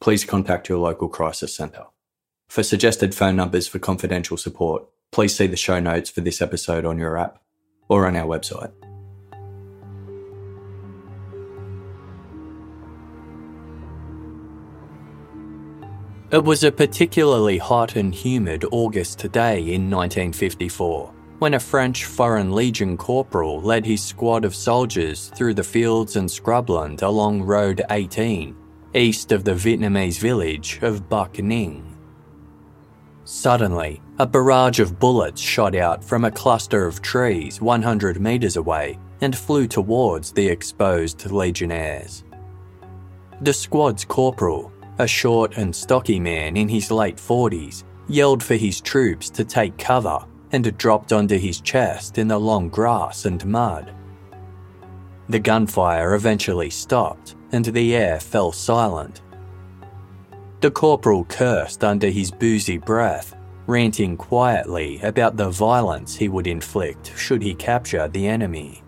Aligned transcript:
please 0.00 0.24
contact 0.24 0.68
your 0.68 0.78
local 0.78 1.08
crisis 1.08 1.54
centre. 1.54 1.84
For 2.48 2.62
suggested 2.62 3.14
phone 3.14 3.36
numbers 3.36 3.66
for 3.66 3.78
confidential 3.78 4.36
support, 4.36 4.84
please 5.10 5.36
see 5.36 5.46
the 5.46 5.56
show 5.56 5.80
notes 5.80 6.10
for 6.10 6.20
this 6.20 6.40
episode 6.40 6.84
on 6.84 6.98
your 6.98 7.16
app 7.18 7.40
or 7.88 8.06
on 8.06 8.16
our 8.16 8.26
website. 8.26 8.72
It 16.32 16.44
was 16.44 16.64
a 16.64 16.72
particularly 16.72 17.58
hot 17.58 17.94
and 17.94 18.12
humid 18.12 18.64
August 18.72 19.30
day 19.30 19.58
in 19.58 19.88
1954 19.88 21.12
when 21.38 21.54
a 21.54 21.60
French 21.60 22.04
Foreign 22.04 22.52
Legion 22.52 22.96
corporal 22.96 23.60
led 23.60 23.84
his 23.84 24.02
squad 24.02 24.44
of 24.44 24.54
soldiers 24.54 25.30
through 25.36 25.54
the 25.54 25.62
fields 25.62 26.16
and 26.16 26.28
scrubland 26.28 27.02
along 27.02 27.42
Road 27.42 27.82
18 27.90 28.56
east 28.96 29.30
of 29.30 29.44
the 29.44 29.52
Vietnamese 29.52 30.18
village 30.18 30.78
of 30.80 31.06
Bac 31.06 31.34
Ninh. 31.34 31.82
Suddenly, 33.24 34.00
a 34.18 34.26
barrage 34.26 34.80
of 34.80 34.98
bullets 34.98 35.40
shot 35.40 35.74
out 35.74 36.02
from 36.02 36.24
a 36.24 36.30
cluster 36.30 36.86
of 36.86 37.02
trees 37.02 37.60
100 37.60 38.18
metres 38.18 38.56
away 38.56 38.98
and 39.20 39.36
flew 39.36 39.66
towards 39.66 40.32
the 40.32 40.48
exposed 40.48 41.30
legionnaires. 41.30 42.24
The 43.42 43.52
squad's 43.52 44.06
corporal, 44.06 44.72
a 44.98 45.06
short 45.06 45.58
and 45.58 45.76
stocky 45.76 46.18
man 46.18 46.56
in 46.56 46.68
his 46.68 46.90
late 46.90 47.16
40s, 47.16 47.84
yelled 48.08 48.42
for 48.42 48.54
his 48.54 48.80
troops 48.80 49.28
to 49.30 49.44
take 49.44 49.76
cover 49.76 50.24
and 50.52 50.74
dropped 50.78 51.12
onto 51.12 51.36
his 51.36 51.60
chest 51.60 52.16
in 52.16 52.28
the 52.28 52.40
long 52.40 52.70
grass 52.70 53.26
and 53.26 53.44
mud. 53.44 53.92
The 55.28 55.38
gunfire 55.38 56.14
eventually 56.14 56.70
stopped, 56.70 57.35
and 57.52 57.64
the 57.64 57.94
air 57.94 58.20
fell 58.20 58.52
silent. 58.52 59.22
The 60.60 60.70
corporal 60.70 61.24
cursed 61.24 61.84
under 61.84 62.08
his 62.08 62.30
boozy 62.30 62.78
breath, 62.78 63.36
ranting 63.66 64.16
quietly 64.16 65.00
about 65.02 65.36
the 65.36 65.50
violence 65.50 66.16
he 66.16 66.28
would 66.28 66.46
inflict 66.46 67.12
should 67.16 67.42
he 67.42 67.54
capture 67.54 68.08
the 68.08 68.26
enemy. 68.26 68.82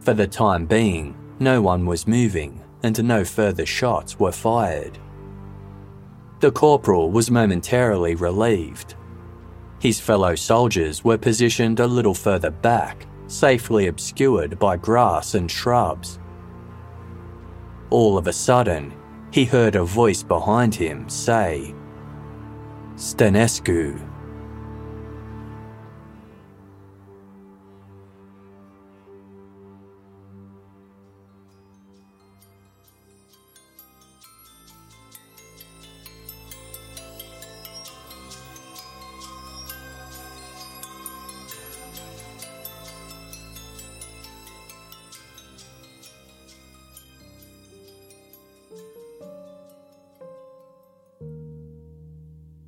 For 0.00 0.14
the 0.14 0.26
time 0.26 0.66
being, 0.66 1.16
no 1.38 1.60
one 1.60 1.84
was 1.84 2.06
moving 2.06 2.62
and 2.82 3.02
no 3.04 3.24
further 3.24 3.66
shots 3.66 4.18
were 4.18 4.32
fired. 4.32 4.98
The 6.40 6.52
corporal 6.52 7.10
was 7.10 7.30
momentarily 7.30 8.14
relieved. 8.14 8.94
His 9.80 10.00
fellow 10.00 10.34
soldiers 10.34 11.04
were 11.04 11.18
positioned 11.18 11.80
a 11.80 11.86
little 11.86 12.14
further 12.14 12.50
back, 12.50 13.06
safely 13.26 13.88
obscured 13.88 14.58
by 14.58 14.76
grass 14.76 15.34
and 15.34 15.50
shrubs. 15.50 16.19
All 17.90 18.16
of 18.16 18.28
a 18.28 18.32
sudden, 18.32 18.92
he 19.32 19.44
heard 19.44 19.74
a 19.74 19.84
voice 19.84 20.22
behind 20.22 20.74
him 20.74 21.08
say, 21.08 21.74
Stănescu. 22.94 24.09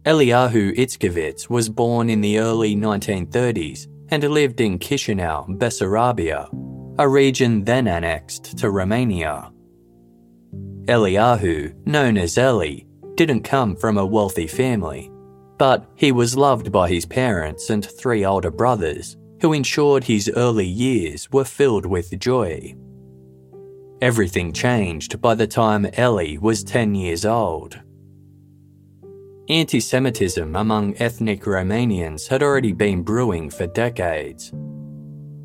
Eliyahu 0.05 0.77
Itzkovitz 0.77 1.49
was 1.49 1.69
born 1.69 2.11
in 2.11 2.21
the 2.21 2.41
early 2.41 2.75
1930s 2.75 3.87
and 4.09 4.25
lived 4.25 4.61
in 4.61 4.81
Chisinau, 4.81 5.47
Bessarabia, 5.59 6.49
a 6.99 7.09
region 7.09 7.63
then 7.63 7.87
annexed 7.87 8.59
to 8.59 8.71
Romania. 8.71 9.53
Eliyahu, 10.87 11.87
known 11.87 12.19
as 12.19 12.37
Eli, 12.37 12.81
didn't 13.15 13.45
come 13.45 13.77
from 13.77 13.97
a 13.97 14.05
wealthy 14.05 14.49
family, 14.49 15.09
but 15.57 15.89
he 15.95 16.11
was 16.11 16.37
loved 16.37 16.73
by 16.73 16.89
his 16.89 17.07
parents 17.07 17.71
and 17.71 17.87
three 17.87 18.25
older 18.25 18.51
brothers, 18.51 19.17
who 19.41 19.53
ensured 19.53 20.03
his 20.03 20.29
early 20.35 20.67
years 20.67 21.31
were 21.31 21.45
filled 21.45 21.87
with 21.87 22.19
joy. 22.19 22.75
Everything 24.01 24.53
changed 24.53 25.21
by 25.21 25.37
the 25.37 25.47
time 25.47 25.87
Eli 25.97 26.39
was 26.41 26.65
10 26.65 26.97
years 26.97 27.25
old. 27.25 27.79
Anti 29.53 29.81
Semitism 29.81 30.57
among 30.57 30.97
ethnic 30.97 31.43
Romanians 31.43 32.27
had 32.27 32.43
already 32.43 32.73
been 32.73 33.03
brewing 33.03 33.51
for 33.51 33.67
decades. 33.67 34.51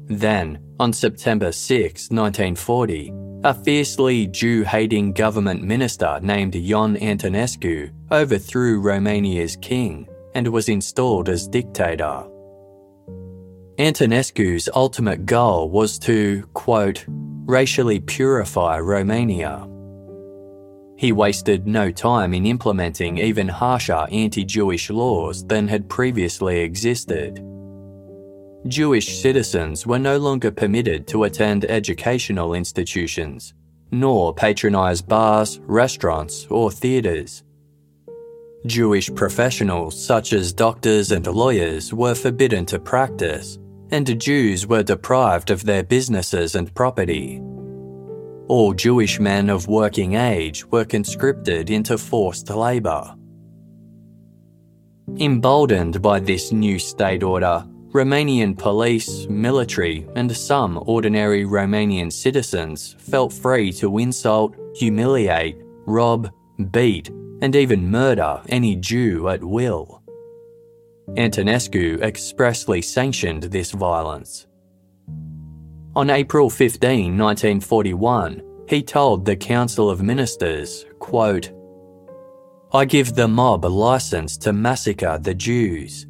Then, 0.05 0.59
on 0.79 0.93
September 0.93 1.51
6, 1.51 2.09
1940, 2.09 3.11
a 3.43 3.53
fiercely 3.53 4.25
Jew 4.27 4.63
hating 4.63 5.11
government 5.11 5.61
minister 5.61 6.21
named 6.21 6.55
Ion 6.55 6.95
Antonescu 6.95 7.91
overthrew 8.09 8.79
Romania's 8.79 9.57
king 9.57 10.07
and 10.33 10.47
was 10.47 10.69
installed 10.69 11.27
as 11.27 11.45
dictator. 11.45 12.23
Antonescu's 13.77 14.69
ultimate 14.73 15.25
goal 15.25 15.69
was 15.69 15.99
to, 15.99 16.43
quote, 16.53 17.03
racially 17.09 17.99
purify 17.99 18.79
Romania. 18.79 19.67
He 20.97 21.11
wasted 21.11 21.67
no 21.67 21.91
time 21.91 22.33
in 22.33 22.47
implementing 22.47 23.19
even 23.19 23.47
harsher 23.47 24.07
anti 24.11 24.43
Jewish 24.43 24.89
laws 24.89 25.45
than 25.45 25.67
had 25.67 25.87
previously 25.87 26.61
existed. 26.61 27.43
Jewish 28.67 29.21
citizens 29.21 29.85
were 29.85 29.99
no 29.99 30.17
longer 30.17 30.49
permitted 30.49 31.07
to 31.07 31.25
attend 31.25 31.65
educational 31.65 32.55
institutions, 32.55 33.53
nor 33.91 34.33
patronise 34.33 35.01
bars, 35.01 35.59
restaurants, 35.65 36.47
or 36.49 36.71
theatres. 36.71 37.43
Jewish 38.65 39.13
professionals 39.13 40.03
such 40.03 40.33
as 40.33 40.51
doctors 40.51 41.11
and 41.11 41.27
lawyers 41.27 41.93
were 41.93 42.15
forbidden 42.15 42.65
to 42.65 42.79
practice, 42.79 43.59
and 43.91 44.19
Jews 44.19 44.65
were 44.65 44.83
deprived 44.83 45.51
of 45.51 45.63
their 45.63 45.83
businesses 45.83 46.55
and 46.55 46.73
property. 46.73 47.39
All 48.47 48.73
Jewish 48.73 49.19
men 49.19 49.49
of 49.49 49.67
working 49.67 50.13
age 50.13 50.65
were 50.67 50.85
conscripted 50.85 51.69
into 51.69 51.97
forced 51.97 52.49
labour. 52.49 53.13
Emboldened 55.19 56.01
by 56.01 56.19
this 56.19 56.53
new 56.53 56.79
state 56.79 57.23
order, 57.23 57.65
Romanian 57.89 58.57
police, 58.57 59.27
military, 59.27 60.07
and 60.15 60.31
some 60.35 60.81
ordinary 60.85 61.43
Romanian 61.43 62.11
citizens 62.11 62.95
felt 62.99 63.33
free 63.33 63.71
to 63.73 63.97
insult, 63.97 64.55
humiliate, 64.75 65.57
rob, 65.85 66.31
beat, 66.71 67.09
and 67.41 67.53
even 67.53 67.91
murder 67.91 68.41
any 68.47 68.77
Jew 68.77 69.27
at 69.27 69.43
will. 69.43 70.01
Antonescu 71.09 72.01
expressly 72.01 72.81
sanctioned 72.81 73.43
this 73.43 73.71
violence. 73.71 74.46
On 75.97 76.11
April 76.11 76.47
15, 76.47 77.17
1941, 77.17 78.43
he 78.69 78.83
told 78.83 79.25
the 79.25 79.35
Council 79.35 79.89
of 79.89 80.03
Ministers, 80.03 80.85
quote, 80.99 81.51
I 82.71 82.85
give 82.85 83.15
the 83.15 83.27
mob 83.27 83.65
a 83.65 83.67
license 83.67 84.37
to 84.37 84.53
massacre 84.53 85.17
the 85.19 85.33
Jews. 85.33 86.05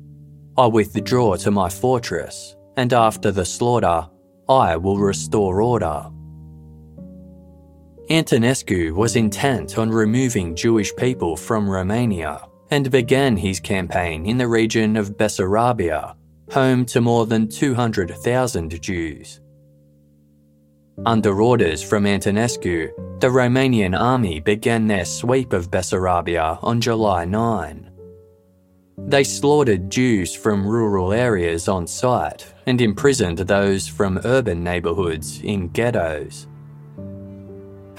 I 0.58 0.66
withdraw 0.66 1.38
to 1.38 1.52
my 1.52 1.70
fortress, 1.70 2.58
and 2.76 2.92
after 2.92 3.32
the 3.32 3.46
slaughter, 3.46 4.10
I 4.50 4.76
will 4.76 4.98
restore 4.98 5.62
order. 5.62 6.10
Antonescu 8.10 8.92
was 8.92 9.16
intent 9.16 9.78
on 9.78 9.90
removing 9.90 10.54
Jewish 10.54 10.94
people 10.98 11.38
from 11.38 11.70
Romania 11.70 12.42
and 12.72 12.92
began 12.92 13.38
his 13.38 13.62
campaign 13.62 14.26
in 14.26 14.38
the 14.38 14.50
region 14.50 14.98
of 14.98 15.16
Bessarabia, 15.16 16.18
home 16.52 16.86
to 16.88 17.00
more 17.00 17.26
than 17.26 17.48
200,000 17.48 18.82
Jews. 18.82 19.40
Under 21.06 21.42
orders 21.42 21.84
from 21.84 22.06
Antonescu, 22.06 22.92
the 23.20 23.28
Romanian 23.28 23.98
army 23.98 24.40
began 24.40 24.88
their 24.88 25.06
sweep 25.06 25.54
of 25.54 25.70
Bessarabia 25.70 26.58
on 26.64 26.82
July 26.82 27.24
9. 27.24 27.92
They 28.98 29.24
slaughtered 29.24 29.92
Jews 29.92 30.36
from 30.36 30.66
rural 30.66 31.14
areas 31.14 31.68
on 31.68 31.86
sight 31.86 32.52
and 32.66 32.82
imprisoned 32.82 33.38
those 33.38 33.88
from 33.88 34.20
urban 34.26 34.64
neighbourhoods 34.64 35.40
in 35.44 35.68
ghettos. 35.70 36.48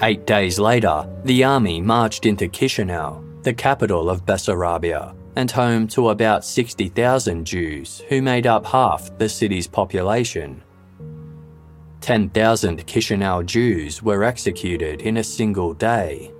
Eight 0.01 0.27
days 0.27 0.59
later, 0.59 1.09
the 1.23 1.45
army 1.45 1.79
marched 1.79 2.25
into 2.25 2.49
Chisinau, 2.49 3.43
the 3.43 3.53
capital 3.53 4.09
of 4.09 4.25
Bessarabia, 4.25 5.15
and 5.37 5.49
home 5.49 5.87
to 5.87 6.09
about 6.09 6.43
60,000 6.43 7.45
Jews 7.45 8.03
who 8.09 8.21
made 8.21 8.45
up 8.45 8.65
half 8.65 9.17
the 9.17 9.29
city's 9.29 9.67
population. 9.67 10.61
10,000 12.09 12.87
Chisinau 12.87 13.45
Jews 13.45 14.01
were 14.01 14.23
executed 14.23 15.01
in 15.01 15.17
a 15.17 15.23
single 15.23 15.75
day. 15.75 16.31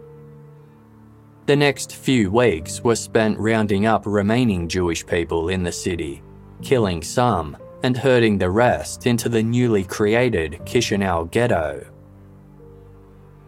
The 1.45 1.56
next 1.56 1.95
few 1.95 2.31
weeks 2.31 2.83
were 2.83 2.95
spent 2.95 3.38
rounding 3.38 3.86
up 3.86 4.01
remaining 4.07 4.68
Jewish 4.68 5.06
people 5.06 5.50
in 5.50 5.62
the 5.62 5.71
city, 5.71 6.24
killing 6.63 7.04
some 7.04 7.56
and 7.83 7.95
herding 7.95 8.39
the 8.39 8.50
rest 8.50 9.06
into 9.06 9.30
the 9.30 9.44
newly 9.44 9.83
created 9.83 10.54
Chisinau 10.66 11.30
ghetto. 11.30 11.86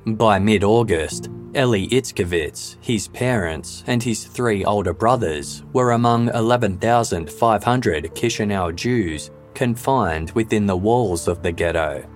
By 0.05 0.37
mid 0.37 0.63
August, 0.63 1.31
Eli 1.55 1.87
Itzkovitz, 1.87 2.77
his 2.81 3.07
parents, 3.07 3.83
and 3.87 4.03
his 4.03 4.25
three 4.25 4.63
older 4.63 4.93
brothers 4.93 5.63
were 5.73 5.93
among 5.93 6.29
11,500 6.35 8.11
Chisinau 8.13 8.75
Jews 8.75 9.31
confined 9.53 10.31
within 10.31 10.65
the 10.65 10.77
walls 10.77 11.27
of 11.27 11.43
the 11.43 11.51
ghetto. 11.51 12.07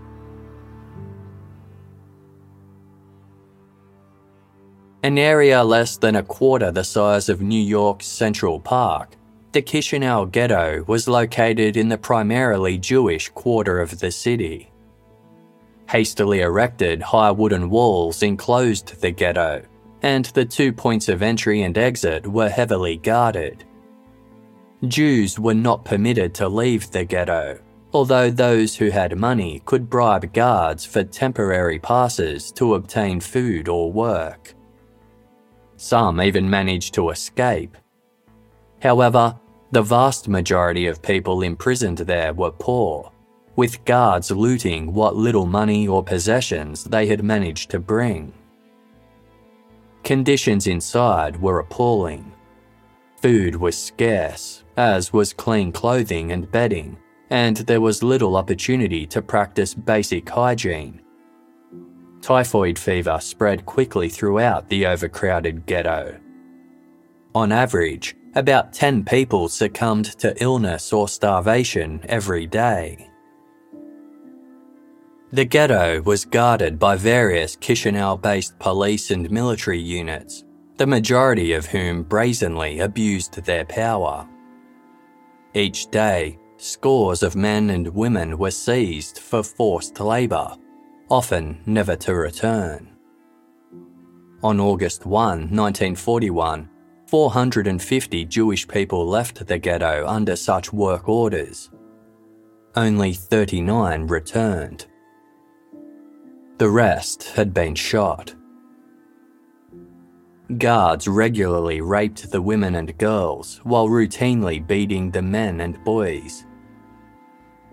An 5.03 5.19
area 5.19 5.63
less 5.63 5.97
than 5.97 6.15
a 6.15 6.23
quarter 6.23 6.71
the 6.71 6.83
size 6.83 7.29
of 7.29 7.39
New 7.39 7.61
York's 7.61 8.07
Central 8.07 8.59
Park, 8.59 9.15
the 9.51 9.61
Chisinau 9.61 10.31
ghetto 10.31 10.83
was 10.87 11.07
located 11.07 11.77
in 11.77 11.87
the 11.87 11.97
primarily 11.97 12.77
Jewish 12.77 13.29
quarter 13.29 13.79
of 13.79 13.99
the 13.99 14.11
city. 14.11 14.71
Hastily 15.87 16.41
erected 16.41 17.01
high 17.03 17.31
wooden 17.31 17.69
walls 17.69 18.23
enclosed 18.23 18.99
the 18.99 19.11
ghetto, 19.11 19.63
and 20.01 20.25
the 20.25 20.43
two 20.43 20.73
points 20.73 21.07
of 21.07 21.21
entry 21.21 21.61
and 21.61 21.77
exit 21.77 22.25
were 22.25 22.49
heavily 22.49 22.97
guarded. 22.97 23.63
Jews 24.85 25.39
were 25.39 25.53
not 25.53 25.85
permitted 25.85 26.33
to 26.35 26.47
leave 26.47 26.91
the 26.91 27.05
ghetto, 27.05 27.59
although 27.93 28.29
those 28.29 28.75
who 28.75 28.89
had 28.89 29.17
money 29.17 29.61
could 29.65 29.89
bribe 29.89 30.33
guards 30.33 30.85
for 30.85 31.03
temporary 31.03 31.79
passes 31.79 32.51
to 32.53 32.75
obtain 32.75 33.19
food 33.19 33.67
or 33.67 33.91
work. 33.91 34.53
Some 35.77 36.21
even 36.21 36.49
managed 36.49 36.93
to 36.95 37.09
escape. 37.09 37.77
However, 38.81 39.39
the 39.71 39.81
vast 39.81 40.27
majority 40.27 40.87
of 40.87 41.01
people 41.01 41.41
imprisoned 41.41 41.99
there 41.99 42.33
were 42.33 42.51
poor, 42.51 43.11
with 43.55 43.83
guards 43.85 44.29
looting 44.29 44.93
what 44.93 45.15
little 45.15 45.45
money 45.45 45.87
or 45.87 46.03
possessions 46.03 46.83
they 46.83 47.07
had 47.07 47.23
managed 47.23 47.71
to 47.71 47.79
bring. 47.79 48.33
Conditions 50.03 50.67
inside 50.67 51.41
were 51.41 51.59
appalling. 51.59 52.31
Food 53.21 53.55
was 53.55 53.75
scarce, 53.75 54.64
as 54.77 55.13
was 55.13 55.33
clean 55.33 55.71
clothing 55.71 56.31
and 56.31 56.51
bedding, 56.51 56.97
and 57.29 57.57
there 57.57 57.81
was 57.81 58.03
little 58.03 58.35
opportunity 58.35 59.05
to 59.07 59.21
practice 59.21 59.73
basic 59.73 60.29
hygiene. 60.29 61.01
Typhoid 62.21 62.77
fever 62.79 63.19
spread 63.21 63.65
quickly 63.65 64.09
throughout 64.09 64.67
the 64.69 64.85
overcrowded 64.85 65.65
ghetto. 65.65 66.19
On 67.35 67.51
average, 67.51 68.15
about 68.35 68.73
10 68.73 69.05
people 69.05 69.47
succumbed 69.47 70.05
to 70.19 70.41
illness 70.43 70.91
or 70.91 71.07
starvation 71.07 72.01
every 72.09 72.47
day. 72.47 73.09
The 75.31 75.45
ghetto 75.45 76.01
was 76.01 76.25
guarded 76.25 76.79
by 76.79 76.95
various 76.95 77.55
Chisinau 77.57 78.21
based 78.21 78.57
police 78.59 79.11
and 79.11 79.29
military 79.29 79.79
units, 79.79 80.43
the 80.77 80.87
majority 80.87 81.53
of 81.53 81.65
whom 81.65 82.03
brazenly 82.03 82.79
abused 82.79 83.33
their 83.43 83.65
power. 83.65 84.27
Each 85.55 85.89
day, 85.89 86.37
scores 86.57 87.23
of 87.23 87.37
men 87.37 87.69
and 87.69 87.87
women 87.87 88.37
were 88.37 88.51
seized 88.51 89.19
for 89.19 89.41
forced 89.41 90.01
labour, 90.01 90.57
often 91.09 91.61
never 91.65 91.95
to 91.95 92.13
return. 92.13 92.89
On 94.43 94.59
August 94.59 95.05
1, 95.05 95.11
1941, 95.11 96.69
450 97.07 98.25
Jewish 98.25 98.67
people 98.67 99.07
left 99.07 99.47
the 99.47 99.57
ghetto 99.57 100.05
under 100.05 100.35
such 100.35 100.73
work 100.73 101.07
orders. 101.07 101.71
Only 102.75 103.13
39 103.13 104.07
returned. 104.07 104.87
The 106.57 106.69
rest 106.69 107.31
had 107.35 107.53
been 107.53 107.75
shot. 107.75 108.35
Guards 110.59 111.07
regularly 111.07 111.81
raped 111.81 112.29
the 112.29 112.41
women 112.41 112.75
and 112.75 112.95
girls 112.99 113.61
while 113.63 113.87
routinely 113.87 114.65
beating 114.65 115.09
the 115.09 115.21
men 115.21 115.61
and 115.61 115.83
boys. 115.83 116.45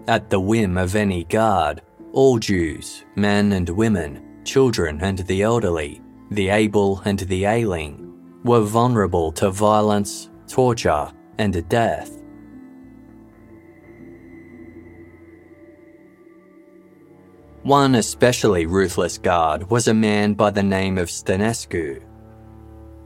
At 0.08 0.30
the 0.30 0.40
whim 0.40 0.78
of 0.78 0.96
any 0.96 1.24
guard, 1.24 1.82
all 2.12 2.38
Jews, 2.38 3.04
men 3.14 3.52
and 3.52 3.68
women, 3.68 4.42
children 4.44 5.00
and 5.02 5.18
the 5.18 5.42
elderly, 5.42 6.00
the 6.30 6.48
able 6.48 7.00
and 7.04 7.18
the 7.18 7.44
ailing, 7.44 8.10
were 8.42 8.62
vulnerable 8.62 9.32
to 9.32 9.50
violence, 9.50 10.30
torture, 10.48 11.12
and 11.36 11.68
death. 11.68 12.22
One 17.64 17.96
especially 17.96 18.64
ruthless 18.64 19.18
guard 19.18 19.70
was 19.70 19.88
a 19.88 19.94
man 19.94 20.32
by 20.32 20.50
the 20.50 20.62
name 20.62 20.96
of 20.96 21.08
Stănescu. 21.08 22.02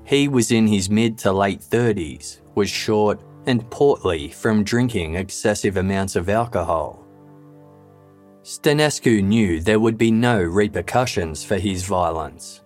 He 0.07 0.29
was 0.29 0.53
in 0.53 0.69
his 0.69 0.89
mid 0.89 1.19
to 1.19 1.33
late 1.33 1.61
30s, 1.61 2.41
was 2.55 2.71
short 2.71 3.21
and 3.47 3.69
portly 3.71 4.29
from 4.29 4.63
drinking 4.63 5.17
excessive 5.17 5.77
amounts 5.77 6.15
of 6.15 6.29
alcohol. 6.29 7.05
Stănescu 8.43 9.21
knew 9.23 9.61
there 9.61 9.81
would 9.81 9.99
be 9.99 10.13
no 10.13 10.41
repercussions 10.41 11.45
for 11.45 11.57
his 11.57 11.85
violence. 11.85 12.63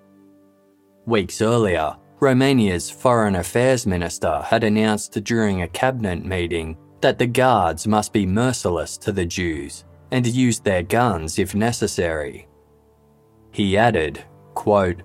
Weeks 1.06 1.40
earlier, 1.40 1.96
Romania's 2.20 2.90
Foreign 2.90 3.36
Affairs 3.36 3.86
Minister 3.86 4.42
had 4.42 4.62
announced 4.62 5.24
during 5.24 5.62
a 5.62 5.68
cabinet 5.68 6.22
meeting 6.22 6.76
that 7.00 7.18
the 7.18 7.26
guards 7.26 7.86
must 7.86 8.12
be 8.12 8.26
merciless 8.26 8.98
to 8.98 9.12
the 9.12 9.24
Jews 9.24 9.86
and 10.10 10.26
use 10.26 10.60
their 10.60 10.82
guns 10.82 11.38
if 11.38 11.54
necessary. 11.54 12.46
He 13.50 13.78
added, 13.78 14.22
quote, 14.52 15.02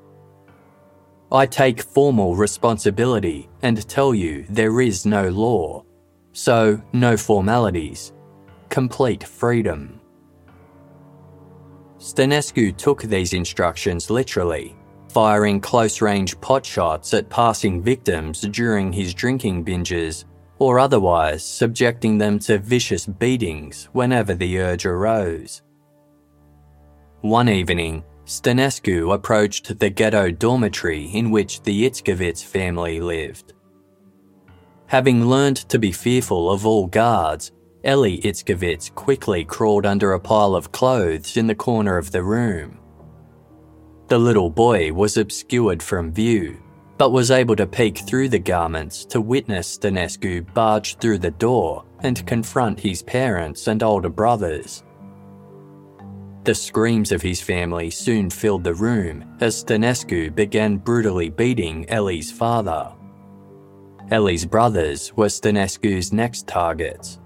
I 1.32 1.46
take 1.46 1.82
formal 1.82 2.36
responsibility 2.36 3.50
and 3.64 3.88
tell 3.90 4.14
you 4.14 4.46
there 4.50 4.80
is 4.80 5.06
no 5.06 5.30
law, 5.30 5.84
so 6.34 6.82
no 6.94 7.18
formalities, 7.18 8.14
complete 8.70 9.24
freedom. 9.24 10.00
Stănescu 11.98 12.78
took 12.78 13.02
these 13.02 13.34
instructions 13.34 14.10
literally, 14.12 14.76
firing 15.10 15.60
close 15.60 16.02
range 16.02 16.40
pot 16.42 16.64
shots 16.64 17.14
at 17.14 17.30
passing 17.30 17.82
victims 17.82 18.42
during 18.42 18.92
his 18.94 19.14
drinking 19.14 19.66
binges, 19.66 20.26
or 20.60 20.78
otherwise 20.78 21.44
subjecting 21.44 22.18
them 22.18 22.38
to 22.38 22.60
vicious 22.60 23.08
beatings 23.08 23.90
whenever 23.94 24.36
the 24.36 24.60
urge 24.60 24.86
arose. 24.86 25.64
One 27.22 27.50
evening, 27.50 28.04
Stănescu 28.26 29.14
approached 29.14 29.80
the 29.80 29.90
ghetto 29.90 30.32
dormitory 30.32 31.06
in 31.06 31.30
which 31.30 31.62
the 31.62 31.86
Itzkovitz 31.86 32.44
family 32.44 33.00
lived. 33.00 33.54
Having 34.88 35.26
learned 35.26 35.58
to 35.70 35.78
be 35.78 35.92
fearful 35.92 36.52
of 36.52 36.66
all 36.66 36.88
guards, 36.88 37.52
Ellie 37.84 38.22
Itzkovitz 38.22 38.94
quickly 38.96 39.46
crawled 39.46 39.86
under 39.86 40.14
a 40.14 40.20
pile 40.20 40.56
of 40.56 40.72
clothes 40.72 41.38
in 41.38 41.46
the 41.46 41.54
corner 41.54 41.98
of 41.98 42.12
the 42.12 42.24
room. 42.24 42.80
The 44.08 44.18
little 44.18 44.50
boy 44.50 44.94
was 44.94 45.18
obscured 45.18 45.84
from 45.84 46.12
view, 46.12 46.58
but 46.98 47.12
was 47.12 47.30
able 47.30 47.56
to 47.58 47.68
peek 47.68 47.98
through 48.00 48.30
the 48.30 48.40
garments 48.40 49.06
to 49.06 49.20
witness 49.20 49.78
Stănescu 49.78 50.52
barge 50.54 50.96
through 50.98 51.20
the 51.20 51.32
door 51.32 51.86
and 52.00 52.26
confront 52.26 52.80
his 52.80 53.04
parents 53.04 53.68
and 53.68 53.84
older 53.84 54.10
brothers. 54.10 54.84
The 56.46 56.54
screams 56.54 57.12
of 57.12 57.24
his 57.24 57.42
family 57.42 57.90
soon 57.90 58.30
filled 58.30 58.64
the 58.64 58.76
room 58.76 59.26
as 59.42 59.64
Stănescu 59.64 60.36
began 60.36 60.78
brutally 60.78 61.30
beating 61.30 61.90
Ellie's 61.90 62.32
father. 62.32 62.94
Ellie's 64.12 64.46
brothers 64.46 65.12
were 65.16 65.26
Stănescu's 65.26 66.14
next 66.14 66.48
targets. 66.48 67.20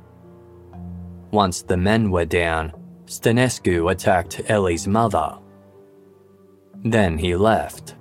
Once 1.31 1.63
the 1.63 1.75
men 1.75 2.11
were 2.11 2.23
down, 2.23 2.71
Stănescu 3.07 3.91
attacked 3.91 4.41
Ellie's 4.49 4.87
mother. 4.87 5.37
Then 6.85 7.17
he 7.17 7.35
left. 7.35 7.95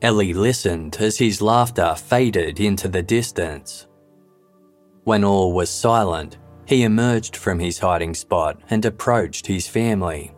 Ellie 0.00 0.32
listened 0.32 0.96
as 1.00 1.18
his 1.18 1.42
laughter 1.42 1.96
faded 1.96 2.60
into 2.60 2.86
the 2.86 3.02
distance. 3.02 3.88
When 5.02 5.24
all 5.24 5.52
was 5.52 5.70
silent, 5.70 6.38
he 6.66 6.82
emerged 6.82 7.36
from 7.36 7.58
his 7.58 7.78
hiding 7.78 8.14
spot 8.14 8.60
and 8.70 8.84
approached 8.84 9.46
his 9.46 9.68
family. 9.68 10.34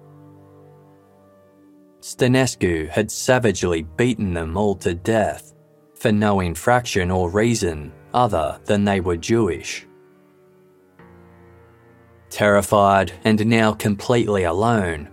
Stănescu 2.00 2.88
had 2.88 3.10
savagely 3.10 3.82
beaten 3.82 4.34
them 4.34 4.56
all 4.56 4.76
to 4.76 4.94
death 4.94 5.54
for 5.94 6.12
no 6.12 6.40
infraction 6.40 7.10
or 7.10 7.30
reason 7.30 7.92
other 8.14 8.60
than 8.64 8.84
they 8.84 9.00
were 9.00 9.16
Jewish. 9.16 9.86
Terrified 12.30 13.12
and 13.24 13.44
now 13.46 13.72
completely 13.72 14.44
alone, 14.44 15.08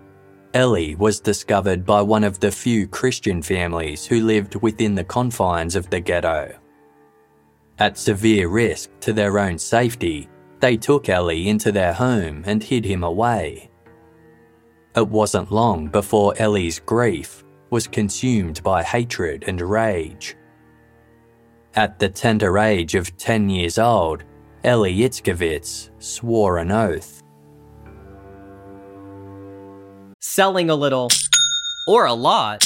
Ellie 0.54 0.96
was 0.96 1.20
discovered 1.20 1.86
by 1.86 2.02
one 2.02 2.24
of 2.24 2.40
the 2.40 2.52
few 2.52 2.88
Christian 2.88 3.42
families 3.42 4.06
who 4.06 4.22
lived 4.22 4.56
within 4.56 4.94
the 4.94 5.04
confines 5.04 5.76
of 5.76 5.90
the 5.90 6.00
ghetto. 6.00 6.56
At 7.80 7.98
severe 7.98 8.50
risk 8.50 8.92
to 9.00 9.14
their 9.14 9.40
own 9.40 9.58
safety, 9.58 10.30
they 10.64 10.78
took 10.78 11.10
Ellie 11.10 11.50
into 11.50 11.74
their 11.74 11.92
home 11.92 12.42
and 12.48 12.64
hid 12.64 12.86
him 12.86 13.04
away. 13.04 13.70
It 14.96 15.10
wasn't 15.10 15.52
long 15.52 15.90
before 15.90 16.34
Ellie's 16.38 16.80
grief 16.80 17.44
was 17.70 17.86
consumed 17.86 18.64
by 18.64 18.82
hatred 18.82 19.44
and 19.46 19.60
rage. 19.60 20.38
At 21.76 22.00
the 22.00 22.08
tender 22.08 22.58
age 22.58 22.96
of 22.96 23.18
10 23.18 23.50
years 23.50 23.78
old, 23.78 24.24
Ellie 24.64 25.00
Itzkovitz 25.00 25.90
swore 26.00 26.60
an 26.60 26.72
oath. 26.72 27.22
Selling 30.22 30.70
a 30.70 30.76
little 30.76 31.10
or 31.88 32.06
a 32.06 32.14
lot, 32.14 32.66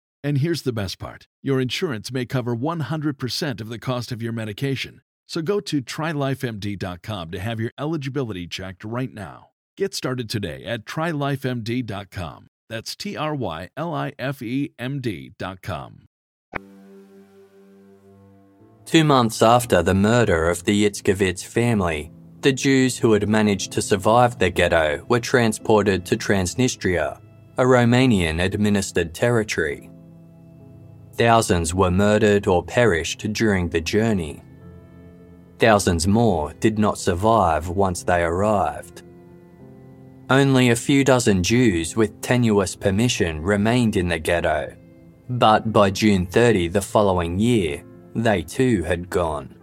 And 0.23 0.37
here's 0.37 0.61
the 0.61 0.73
best 0.73 0.99
part 0.99 1.27
your 1.41 1.59
insurance 1.59 2.11
may 2.11 2.25
cover 2.25 2.55
100% 2.55 3.61
of 3.61 3.69
the 3.69 3.79
cost 3.79 4.11
of 4.11 4.21
your 4.21 4.33
medication. 4.33 5.01
So 5.27 5.41
go 5.41 5.59
to 5.61 5.81
trylifemd.com 5.81 7.31
to 7.31 7.39
have 7.39 7.59
your 7.59 7.71
eligibility 7.79 8.47
checked 8.47 8.83
right 8.83 9.13
now. 9.13 9.49
Get 9.77 9.95
started 9.95 10.29
today 10.29 10.65
at 10.65 10.85
trylifemd.com. 10.85 12.47
That's 12.69 12.95
T 12.95 13.17
R 13.17 13.35
Y 13.35 13.69
L 13.75 13.93
I 13.93 14.13
F 14.19 14.41
E 14.41 14.73
M 14.77 14.99
D.com. 15.01 16.07
Two 18.85 19.03
months 19.03 19.41
after 19.41 19.81
the 19.83 19.93
murder 19.93 20.49
of 20.49 20.65
the 20.65 20.85
Itzkovitz 20.89 21.45
family, 21.45 22.11
the 22.41 22.51
Jews 22.51 22.97
who 22.97 23.13
had 23.13 23.29
managed 23.29 23.71
to 23.73 23.81
survive 23.81 24.39
the 24.39 24.49
ghetto 24.49 25.05
were 25.07 25.19
transported 25.19 26.05
to 26.07 26.17
Transnistria, 26.17 27.21
a 27.57 27.63
Romanian 27.63 28.41
administered 28.41 29.13
territory. 29.13 29.90
Thousands 31.21 31.71
were 31.75 31.91
murdered 31.91 32.47
or 32.47 32.63
perished 32.63 33.31
during 33.31 33.69
the 33.69 33.79
journey. 33.79 34.41
Thousands 35.59 36.07
more 36.07 36.51
did 36.53 36.79
not 36.79 36.97
survive 36.97 37.69
once 37.69 38.01
they 38.01 38.23
arrived. 38.23 39.03
Only 40.31 40.71
a 40.71 40.75
few 40.75 41.03
dozen 41.03 41.43
Jews 41.43 41.95
with 41.95 42.19
tenuous 42.21 42.75
permission 42.75 43.39
remained 43.39 43.97
in 43.97 44.07
the 44.07 44.17
ghetto, 44.17 44.75
but 45.29 45.71
by 45.71 45.91
June 45.91 46.25
30 46.25 46.69
the 46.69 46.81
following 46.81 47.37
year, 47.37 47.83
they 48.15 48.41
too 48.41 48.81
had 48.81 49.07
gone. 49.07 49.55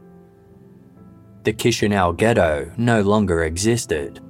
The 1.42 1.54
Chisinau 1.54 2.16
ghetto 2.16 2.70
no 2.76 3.02
longer 3.02 3.42
existed. 3.42 4.20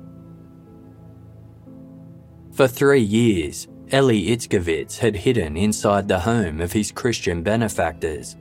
For 2.52 2.66
three 2.66 3.02
years, 3.02 3.68
Eli 3.92 4.28
Itzkovitz 4.28 4.98
had 4.98 5.16
hidden 5.16 5.56
inside 5.56 6.06
the 6.06 6.18
home 6.18 6.60
of 6.60 6.72
his 6.72 6.92
Christian 6.92 7.42
benefactors, 7.42 8.36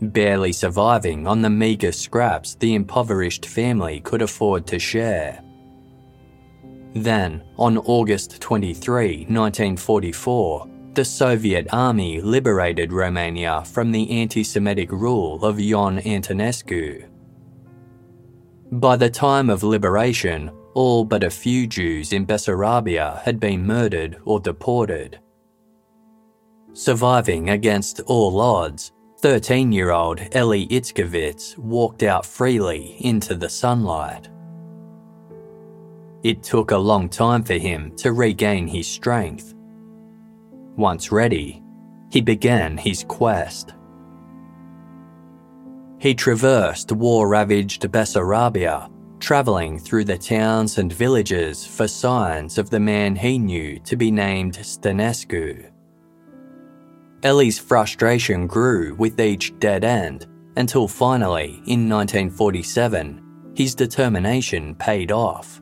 barely 0.00 0.52
surviving 0.52 1.26
on 1.26 1.42
the 1.42 1.50
meagre 1.50 1.90
scraps 1.90 2.54
the 2.54 2.74
impoverished 2.74 3.46
family 3.46 4.00
could 4.00 4.22
afford 4.22 4.66
to 4.68 4.78
share. 4.78 5.42
Then, 6.94 7.42
on 7.58 7.78
August 7.78 8.40
23, 8.40 9.26
1944, 9.28 10.68
the 10.94 11.04
Soviet 11.04 11.66
army 11.72 12.20
liberated 12.22 12.92
Romania 12.92 13.64
from 13.64 13.92
the 13.92 14.10
anti 14.10 14.42
Semitic 14.42 14.90
rule 14.92 15.44
of 15.44 15.58
Ion 15.58 15.98
Antonescu. 15.98 17.06
By 18.72 18.96
the 18.96 19.10
time 19.10 19.50
of 19.50 19.62
liberation, 19.62 20.50
all 20.76 21.06
but 21.06 21.24
a 21.24 21.30
few 21.30 21.66
Jews 21.66 22.12
in 22.12 22.26
Bessarabia 22.26 23.22
had 23.22 23.40
been 23.40 23.66
murdered 23.66 24.18
or 24.26 24.38
deported. 24.38 25.18
Surviving 26.74 27.48
against 27.48 28.00
all 28.00 28.38
odds, 28.38 28.92
13 29.20 29.72
year 29.72 29.90
old 29.90 30.20
Eli 30.36 30.66
Itzkovitz 30.66 31.56
walked 31.56 32.02
out 32.02 32.26
freely 32.26 32.98
into 33.00 33.34
the 33.34 33.48
sunlight. 33.48 34.28
It 36.22 36.42
took 36.42 36.72
a 36.72 36.76
long 36.76 37.08
time 37.08 37.42
for 37.42 37.54
him 37.54 37.96
to 37.96 38.12
regain 38.12 38.66
his 38.66 38.86
strength. 38.86 39.54
Once 40.76 41.10
ready, 41.10 41.62
he 42.10 42.20
began 42.20 42.76
his 42.76 43.02
quest. 43.08 43.72
He 45.98 46.14
traversed 46.14 46.92
war 46.92 47.28
ravaged 47.28 47.80
Bessarabia, 47.90 48.90
travelling 49.26 49.76
through 49.76 50.04
the 50.04 50.16
towns 50.16 50.78
and 50.78 50.92
villages 50.92 51.66
for 51.66 51.88
signs 51.88 52.58
of 52.58 52.70
the 52.70 52.78
man 52.78 53.16
he 53.16 53.40
knew 53.40 53.76
to 53.80 53.96
be 53.96 54.08
named 54.08 54.54
Stănescu. 54.54 55.68
Ellie's 57.24 57.58
frustration 57.58 58.46
grew 58.46 58.94
with 58.94 59.20
each 59.20 59.52
dead 59.58 59.82
end 59.82 60.28
until 60.56 60.86
finally, 60.86 61.60
in 61.66 61.88
1947, 61.88 63.52
his 63.56 63.74
determination 63.74 64.76
paid 64.76 65.10
off. 65.10 65.60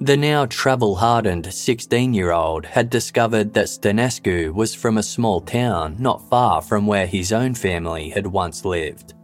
The 0.00 0.16
now 0.16 0.46
travel 0.46 0.96
hardened 0.96 1.54
16 1.54 2.12
year 2.12 2.32
old 2.32 2.66
had 2.66 2.90
discovered 2.90 3.54
that 3.54 3.66
Stănescu 3.66 4.52
was 4.52 4.74
from 4.74 4.98
a 4.98 5.02
small 5.14 5.40
town 5.40 5.94
not 6.00 6.28
far 6.28 6.60
from 6.60 6.88
where 6.88 7.06
his 7.06 7.30
own 7.32 7.54
family 7.54 8.08
had 8.08 8.26
once 8.26 8.64
lived. 8.64 9.14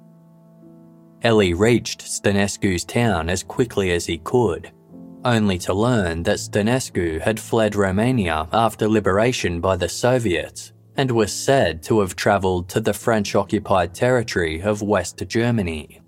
Eli 1.25 1.51
reached 1.51 2.03
Stănescu's 2.05 2.85
town 2.85 3.31
as 3.31 3.45
quickly 3.45 3.93
as 3.93 4.07
he 4.07 4.19
could, 4.19 4.73
only 5.25 5.57
to 5.59 5.73
learn 5.73 6.25
that 6.25 6.39
Stănescu 6.39 7.21
had 7.21 7.39
fled 7.39 7.77
Romania 7.77 8.49
after 8.53 8.89
liberation 8.89 9.61
by 9.61 9.77
the 9.77 9.89
Soviets 9.89 10.73
and 10.97 11.11
was 11.11 11.33
said 11.33 11.83
to 11.85 12.01
have 12.01 12.17
travelled 12.17 12.69
to 12.69 12.81
the 12.81 12.93
French 12.93 13.35
occupied 13.35 13.95
territory 13.95 14.61
of 14.61 14.83
West 14.83 15.23
Germany. 15.29 16.01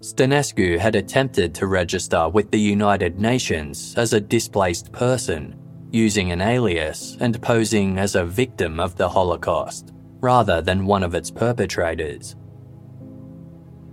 Stănescu 0.00 0.78
had 0.78 0.96
attempted 0.96 1.54
to 1.54 1.66
register 1.66 2.28
with 2.28 2.50
the 2.50 2.60
United 2.60 3.20
Nations 3.20 3.94
as 3.96 4.12
a 4.12 4.20
displaced 4.20 4.90
person, 4.92 5.56
using 5.90 6.32
an 6.32 6.40
alias 6.40 7.16
and 7.20 7.40
posing 7.42 7.98
as 7.98 8.14
a 8.14 8.24
victim 8.24 8.80
of 8.80 8.96
the 8.96 9.08
Holocaust, 9.08 9.92
rather 10.20 10.62
than 10.62 10.86
one 10.86 11.02
of 11.02 11.14
its 11.14 11.30
perpetrators. 11.30 12.36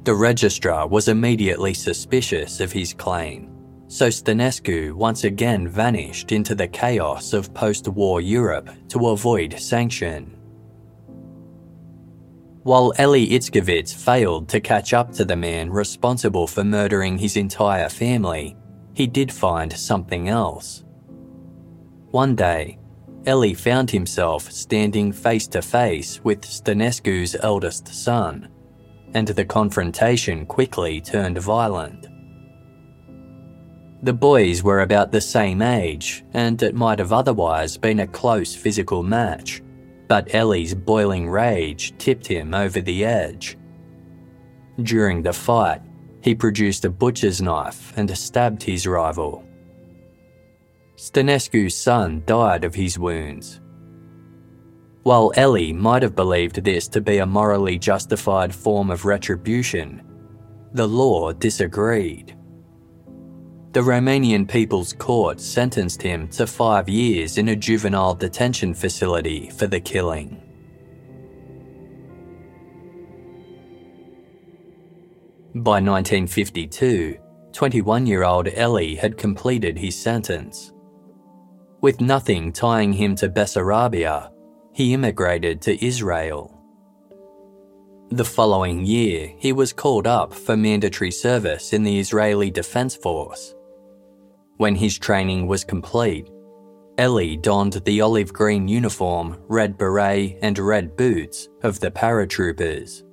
The 0.04 0.16
registrar 0.16 0.88
was 0.88 1.08
immediately 1.08 1.74
suspicious 1.74 2.62
of 2.62 2.72
his 2.72 2.94
claim, 2.94 3.52
so 3.88 4.08
Stănescu 4.08 4.94
once 4.94 5.26
again 5.26 5.68
vanished 5.68 6.32
into 6.32 6.56
the 6.56 6.68
chaos 6.68 7.34
of 7.34 7.54
post 7.54 7.88
war 7.88 8.22
Europe 8.22 8.70
to 8.90 9.10
avoid 9.10 9.60
sanction. 9.60 10.36
While 12.64 12.94
Eli 13.00 13.26
Itzkovitz 13.28 13.94
failed 13.94 14.48
to 14.50 14.60
catch 14.60 14.94
up 14.94 15.12
to 15.14 15.26
the 15.26 15.36
man 15.36 15.70
responsible 15.70 16.48
for 16.48 16.64
murdering 16.64 17.18
his 17.18 17.36
entire 17.36 17.90
family, 17.90 18.56
he 18.94 19.08
did 19.08 19.32
find 19.32 19.72
something 19.72 20.30
else. 20.30 20.84
One 22.12 22.36
day, 22.36 22.78
Eli 23.28 23.54
found 23.54 23.92
himself 23.92 24.52
standing 24.52 25.12
face 25.12 25.48
to 25.48 25.62
face 25.62 26.24
with 26.24 26.42
Stănescu's 26.42 27.36
eldest 27.42 27.88
son, 27.88 28.50
and 29.14 29.28
the 29.28 29.46
confrontation 29.46 30.46
quickly 30.46 31.02
turned 31.02 31.38
violent. 31.38 32.08
The 34.04 34.14
boys 34.14 34.64
were 34.64 34.82
about 34.82 35.12
the 35.12 35.22
same 35.22 35.62
age, 35.62 36.24
and 36.34 36.62
it 36.64 36.76
might 36.76 37.00
have 37.00 37.12
otherwise 37.12 37.78
been 37.78 38.00
a 38.00 38.08
close 38.08 38.56
physical 38.56 39.04
match 39.04 39.62
but 40.10 40.34
Ellie's 40.34 40.74
boiling 40.74 41.30
rage 41.30 41.96
tipped 42.00 42.26
him 42.26 42.54
over 42.54 42.82
the 42.82 43.06
edge. 43.06 43.58
During 44.82 45.22
the 45.22 45.32
fight, 45.32 45.82
he 46.22 46.34
produced 46.34 46.84
a 46.84 46.90
butcher's 46.90 47.42
knife 47.42 47.94
and 47.96 48.10
stabbed 48.18 48.64
his 48.64 48.88
rival. 48.88 49.46
Stănescu's 50.96 51.78
son 51.78 52.24
died 52.26 52.64
of 52.64 52.74
his 52.74 52.98
wounds. 52.98 53.62
While 55.10 55.34
Eli 55.36 55.72
might 55.72 56.04
have 56.04 56.16
believed 56.16 56.64
this 56.64 56.88
to 56.90 57.02
be 57.02 57.18
a 57.18 57.26
morally 57.26 57.80
justified 57.80 58.54
form 58.54 58.92
of 58.92 59.06
retribution, 59.06 60.04
the 60.74 60.88
law 60.88 61.34
disagreed 61.34 62.36
the 63.72 63.80
Romanian 63.80 64.48
People's 64.48 64.94
Court 64.94 65.42
sentenced 65.42 66.04
him 66.04 66.28
to 66.28 66.46
five 66.46 66.88
years 66.88 67.40
in 67.40 67.50
a 67.50 67.56
juvenile 67.56 68.14
detention 68.14 68.76
facility 68.76 69.50
for 69.50 69.66
the 69.66 69.80
killing. 69.80 70.30
By 75.56 75.82
1952, 75.82 77.18
21 77.52 78.06
year 78.06 78.24
old 78.26 78.48
Eli 78.48 78.94
had 78.94 79.18
completed 79.18 79.76
his 79.76 80.00
sentence. 80.00 80.72
With 81.82 82.00
nothing 82.00 82.54
tying 82.54 82.94
him 82.94 83.16
to 83.16 83.28
Bessarabia, 83.28 84.30
he 84.80 84.94
immigrated 84.94 85.62
to 85.62 85.86
Israel. 85.86 86.58
The 88.12 88.24
following 88.24 88.86
year, 88.86 89.34
he 89.38 89.52
was 89.52 89.74
called 89.74 90.08
up 90.08 90.34
for 90.34 90.56
mandatory 90.56 91.12
service 91.12 91.74
in 91.74 91.84
the 91.84 92.00
Israeli 92.00 92.50
Defense 92.50 92.96
Force. 92.96 93.54
When 94.56 94.76
his 94.76 94.98
training 94.98 95.48
was 95.48 95.66
complete, 95.66 96.30
Eli 96.98 97.36
donned 97.36 97.74
the 97.74 98.00
olive 98.00 98.32
green 98.32 98.70
uniform, 98.70 99.38
red 99.50 99.78
beret, 99.78 100.38
and 100.42 100.58
red 100.58 100.96
boots 100.96 101.50
of 101.62 101.82
the 101.82 101.92
paratroopers. 101.92 103.04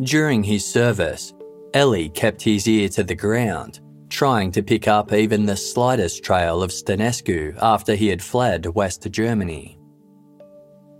During 0.00 0.42
his 0.42 0.64
service, 0.64 1.34
Eli 1.76 2.08
kept 2.08 2.40
his 2.40 2.66
ear 2.66 2.88
to 2.88 3.04
the 3.04 3.14
ground, 3.14 3.80
trying 4.08 4.52
to 4.52 4.62
pick 4.62 4.88
up 4.88 5.12
even 5.12 5.44
the 5.44 5.54
slightest 5.54 6.24
trail 6.24 6.62
of 6.62 6.70
Stănescu 6.70 7.58
after 7.60 7.94
he 7.94 8.08
had 8.08 8.22
fled 8.22 8.74
West 8.74 9.06
Germany. 9.10 9.77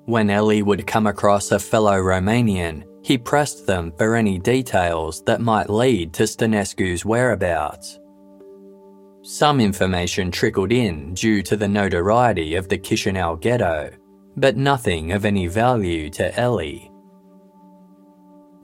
When 0.08 0.30
Eli 0.30 0.62
would 0.62 0.86
come 0.86 1.06
across 1.06 1.52
a 1.52 1.58
fellow 1.58 2.00
Romanian, 2.00 2.82
he 3.02 3.18
pressed 3.18 3.66
them 3.66 3.92
for 3.98 4.16
any 4.16 4.38
details 4.38 5.22
that 5.24 5.42
might 5.42 5.68
lead 5.68 6.14
to 6.14 6.22
Stănescu's 6.22 7.04
whereabouts. 7.04 8.00
Some 9.20 9.60
information 9.60 10.30
trickled 10.30 10.72
in 10.72 11.12
due 11.12 11.42
to 11.42 11.58
the 11.58 11.68
notoriety 11.68 12.54
of 12.54 12.70
the 12.70 12.78
Chisinau 12.78 13.38
ghetto, 13.38 13.90
but 14.34 14.56
nothing 14.56 15.12
of 15.12 15.26
any 15.26 15.46
value 15.46 16.08
to 16.08 16.32
Eli. 16.42 16.88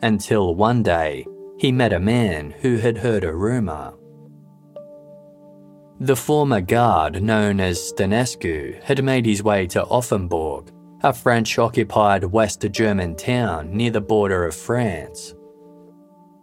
Until 0.00 0.54
one 0.54 0.82
day, 0.82 1.26
he 1.58 1.70
met 1.70 1.92
a 1.92 2.00
man 2.00 2.52
who 2.62 2.78
had 2.78 2.96
heard 2.96 3.22
a 3.22 3.34
rumour. 3.34 3.92
The 6.00 6.16
former 6.16 6.62
guard 6.62 7.22
known 7.22 7.60
as 7.60 7.92
Stănescu 7.92 8.82
had 8.82 9.04
made 9.04 9.26
his 9.26 9.42
way 9.42 9.66
to 9.66 9.84
Offenburg, 9.84 10.70
a 11.04 11.12
French 11.12 11.58
occupied 11.58 12.24
West 12.24 12.66
German 12.70 13.14
town 13.14 13.70
near 13.76 13.90
the 13.90 14.00
border 14.00 14.46
of 14.46 14.54
France. 14.54 15.34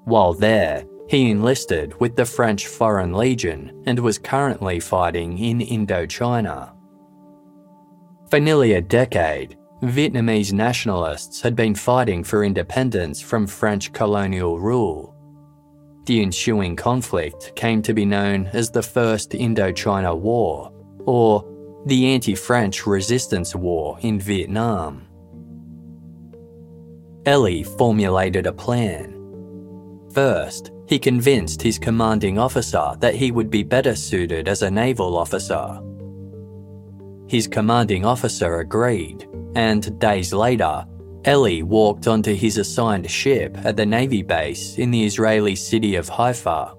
While 0.06 0.36
there, 0.36 0.86
He 1.12 1.30
enlisted 1.30 2.00
with 2.00 2.16
the 2.16 2.24
French 2.24 2.68
Foreign 2.68 3.12
Legion 3.12 3.84
and 3.86 4.00
was 4.00 4.18
currently 4.18 4.80
fighting 4.80 5.38
in 5.38 5.60
Indochina. 5.60 6.74
For 8.30 8.40
nearly 8.40 8.76
a 8.76 8.82
decade, 8.82 9.58
Vietnamese 9.84 10.54
nationalists 10.54 11.42
had 11.42 11.54
been 11.54 11.76
fighting 11.76 12.24
for 12.24 12.46
independence 12.46 13.20
from 13.20 13.46
French 13.46 13.92
colonial 13.92 14.58
rule. 14.58 15.14
The 16.06 16.22
ensuing 16.22 16.78
conflict 16.78 17.54
came 17.58 17.82
to 17.82 17.94
be 17.94 18.06
known 18.06 18.48
as 18.54 18.72
the 18.72 18.82
First 18.82 19.32
Indochina 19.32 20.18
War, 20.18 20.72
or 21.00 21.44
the 21.86 22.14
Anti 22.14 22.36
French 22.36 22.86
Resistance 22.86 23.56
War 23.56 23.98
in 24.02 24.20
Vietnam. 24.20 25.08
Eli 27.28 27.64
formulated 27.64 28.46
a 28.46 28.54
plan. 28.54 29.18
First, 30.14 30.72
he 30.88 31.00
convinced 31.00 31.62
his 31.62 31.80
commanding 31.80 32.38
officer 32.38 32.96
that 33.00 33.16
he 33.16 33.32
would 33.32 33.50
be 33.50 33.64
better 33.64 33.96
suited 33.96 34.48
as 34.48 34.62
a 34.62 34.70
naval 34.70 35.18
officer. 35.18 35.82
His 37.28 37.48
commanding 37.48 38.06
officer 38.06 38.60
agreed, 38.60 39.28
and 39.56 39.98
days 40.00 40.34
later, 40.34 40.86
Eli 41.28 41.62
walked 41.62 42.08
onto 42.08 42.36
his 42.36 42.58
assigned 42.58 43.10
ship 43.10 43.58
at 43.64 43.78
the 43.78 43.86
Navy 43.86 44.22
base 44.22 44.78
in 44.78 44.92
the 44.92 45.04
Israeli 45.04 45.56
city 45.56 45.96
of 45.96 46.10
Haifa. 46.10 46.76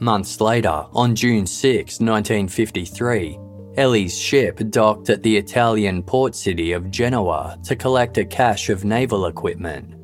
Months 0.00 0.40
later, 0.40 0.86
on 0.94 1.14
June 1.14 1.46
6, 1.46 2.00
1953, 2.00 3.38
Eli's 3.76 4.16
ship 4.18 4.58
docked 4.70 5.10
at 5.10 5.22
the 5.22 5.36
Italian 5.36 6.02
port 6.02 6.34
city 6.34 6.72
of 6.72 6.90
Genoa 6.90 7.58
to 7.64 7.76
collect 7.76 8.16
a 8.16 8.24
cache 8.24 8.70
of 8.70 8.82
naval 8.82 9.26
equipment. 9.26 9.94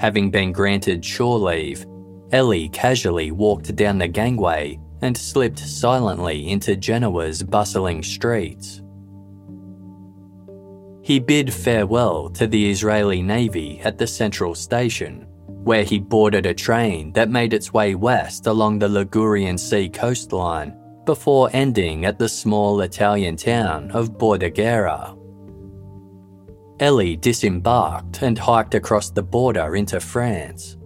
Having 0.00 0.30
been 0.30 0.52
granted 0.52 1.04
shore 1.04 1.38
leave, 1.38 1.84
Eli 2.32 2.68
casually 2.68 3.30
walked 3.30 3.76
down 3.76 3.98
the 3.98 4.08
gangway 4.08 4.80
and 5.02 5.14
slipped 5.14 5.58
silently 5.58 6.48
into 6.48 6.76
Genoa's 6.76 7.42
bustling 7.42 8.02
streets. 8.02 8.80
He 11.02 11.20
bid 11.20 11.52
farewell 11.52 12.30
to 12.30 12.46
the 12.46 12.70
Israeli 12.70 13.20
Navy 13.20 13.80
at 13.84 13.98
the 13.98 14.06
central 14.06 14.54
station, 14.54 15.26
where 15.66 15.82
he 15.82 15.98
boarded 15.98 16.46
a 16.46 16.54
train 16.54 17.12
that 17.12 17.28
made 17.28 17.52
its 17.52 17.72
way 17.72 17.96
west 17.96 18.46
along 18.46 18.78
the 18.78 18.88
Ligurian 18.88 19.58
Sea 19.58 19.88
coastline 19.88 20.78
before 21.04 21.50
ending 21.52 22.04
at 22.04 22.20
the 22.20 22.28
small 22.28 22.80
Italian 22.82 23.36
town 23.36 23.90
of 23.90 24.16
Bordighera. 24.16 25.18
Ellie 26.78 27.16
disembarked 27.16 28.22
and 28.22 28.38
hiked 28.38 28.76
across 28.76 29.10
the 29.10 29.24
border 29.24 29.74
into 29.74 29.98
France. 29.98 30.76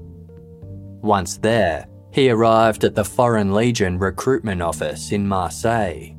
Once 1.03 1.37
there, 1.37 1.87
he 2.11 2.31
arrived 2.31 2.83
at 2.83 2.95
the 2.95 3.05
Foreign 3.05 3.53
Legion 3.53 3.99
recruitment 3.99 4.63
office 4.63 5.13
in 5.13 5.29
Marseille. 5.29 6.15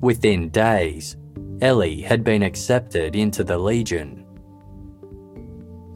Within 0.00 0.48
days, 0.48 1.16
Ellie 1.60 2.00
had 2.00 2.24
been 2.24 2.42
accepted 2.42 3.14
into 3.14 3.44
the 3.44 3.58
Legion. 3.58 4.23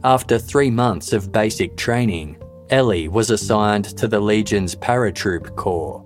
After 0.03 0.39
three 0.39 0.71
months 0.71 1.11
of 1.11 1.33
basic 1.33 1.75
training, 1.75 2.37
Eli 2.71 3.07
was 3.07 3.31
assigned 3.31 3.97
to 3.97 4.07
the 4.07 4.19
Legion's 4.19 4.73
Paratroop 4.73 5.57
Corps. 5.57 6.05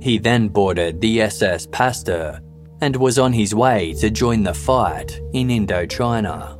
He 0.00 0.16
then 0.16 0.48
boarded 0.48 0.98
the 1.00 1.20
SS 1.20 1.66
Pasteur 1.66 2.40
and 2.80 2.96
was 2.96 3.18
on 3.18 3.34
his 3.34 3.54
way 3.54 3.92
to 3.94 4.08
join 4.08 4.44
the 4.44 4.54
fight 4.54 5.20
in 5.34 5.48
Indochina. 5.48 6.54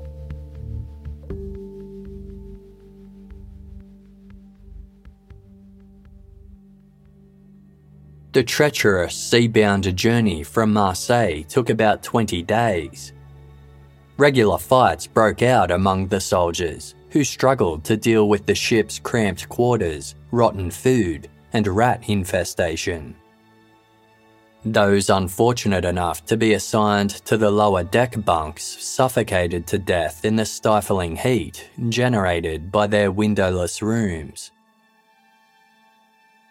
The 8.33 8.43
treacherous 8.43 9.17
sea-bound 9.17 9.97
journey 9.97 10.43
from 10.43 10.75
Marseille 10.75 11.45
took 11.45 11.71
about 11.71 12.03
20 12.03 12.43
days. 12.43 13.15
Regular 14.19 14.59
fights 14.59 15.07
broke 15.07 15.43
out 15.43 15.71
among 15.71 16.09
the 16.09 16.21
soldiers, 16.21 16.97
who 17.11 17.23
struggled 17.23 17.85
to 17.85 17.97
deal 17.97 18.29
with 18.29 18.47
the 18.47 18.55
ship's 18.55 18.99
cramped 18.99 19.49
quarters, 19.49 20.17
rotten 20.33 20.73
food, 20.73 21.31
and 21.53 21.69
rat 21.69 22.03
infestation. 22.09 23.15
Those 24.65 25.09
unfortunate 25.09 25.85
enough 25.85 26.27
to 26.27 26.37
be 26.37 26.55
assigned 26.55 27.11
to 27.27 27.37
the 27.37 27.51
lower 27.51 27.85
deck 27.85 28.17
bunks 28.25 28.65
suffocated 28.65 29.69
to 29.69 29.79
death 29.79 30.25
in 30.25 30.35
the 30.35 30.45
stifling 30.45 31.15
heat 31.15 31.71
generated 31.89 32.73
by 32.73 32.89
their 32.89 33.13
windowless 33.13 33.83
rooms. 33.83 34.51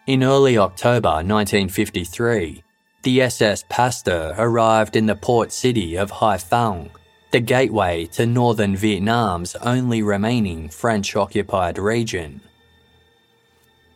In 0.06 0.24
early 0.24 0.56
October 0.56 1.16
1953, 1.16 2.64
the 3.02 3.20
SS 3.20 3.64
Pasteur 3.68 4.34
arrived 4.38 4.96
in 4.96 5.04
the 5.04 5.14
port 5.14 5.52
city 5.52 5.96
of 5.96 6.10
Haiphong, 6.10 6.90
the 7.30 7.40
gateway 7.40 8.06
to 8.06 8.26
northern 8.26 8.74
Vietnam's 8.74 9.54
only 9.56 10.02
remaining 10.02 10.68
French 10.68 11.14
occupied 11.14 11.78
region. 11.78 12.40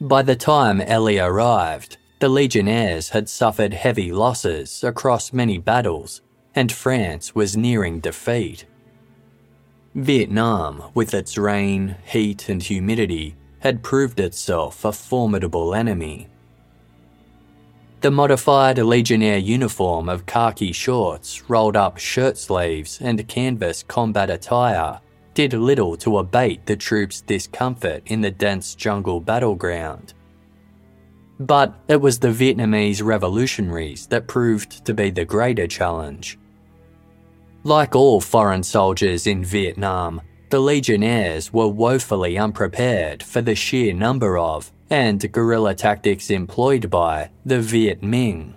By 0.01 0.23
the 0.23 0.37
time 0.37 0.83
Eli 0.83 1.19
arrived, 1.19 1.97
the 2.19 2.29
Legionnaires 2.29 3.11
had 3.11 3.29
suffered 3.29 3.73
heavy 3.73 4.13
losses 4.13 4.85
across 4.85 5.33
many 5.33 5.59
battles, 5.59 6.21
and 6.55 6.71
France 6.71 7.35
was 7.35 7.57
nearing 7.57 8.01
defeat. 8.01 8.67
Vietnam, 9.95 10.91
with 10.95 11.15
its 11.15 11.37
rain, 11.37 11.97
heat, 12.05 12.49
and 12.49 12.63
humidity, 12.63 13.37
had 13.61 13.83
proved 13.83 14.21
itself 14.21 14.85
a 14.85 14.93
formidable 14.93 15.75
enemy. 15.75 16.29
The 18.03 18.11
modified 18.11 18.79
Legionnaire 18.79 19.39
uniform 19.39 20.09
of 20.09 20.27
khaki 20.27 20.73
shorts, 20.73 21.49
rolled 21.49 21.77
up 21.77 21.99
shirt 21.99 22.37
sleeves, 22.37 22.99
and 23.01 23.29
canvas 23.29 23.85
combat 23.85 24.29
attire 24.29 24.99
did 25.35 25.53
little 25.53 25.97
to 25.99 26.19
abate 26.19 26.67
the 26.67 26.75
troops' 26.75 27.21
discomfort 27.21 28.03
in 28.07 28.21
the 28.21 28.33
dense 28.33 28.75
jungle 28.75 29.21
battleground. 29.21 30.15
But 31.39 31.79
it 31.87 32.01
was 32.01 32.19
the 32.19 32.33
Vietnamese 32.33 33.05
revolutionaries 33.05 34.09
that 34.09 34.27
proved 34.27 34.85
to 34.85 34.95
be 34.95 35.11
the 35.11 35.25
greater 35.25 35.69
challenge. 35.69 36.41
Like 37.63 37.95
all 37.95 38.21
foreign 38.21 38.65
soldiers 38.65 39.29
in 39.29 39.45
Vietnam, 39.45 40.21
the 40.51 40.59
Legionnaires 40.59 41.53
were 41.53 41.69
woefully 41.69 42.37
unprepared 42.37 43.23
for 43.23 43.43
the 43.43 43.55
sheer 43.55 43.95
number 43.95 44.37
of 44.37 44.72
and 44.93 45.33
guerrilla 45.33 45.75
tactics 45.75 46.29
employed 46.29 46.91
by 46.91 47.31
the 47.47 47.59
Viet 47.59 48.03
Minh. 48.03 48.53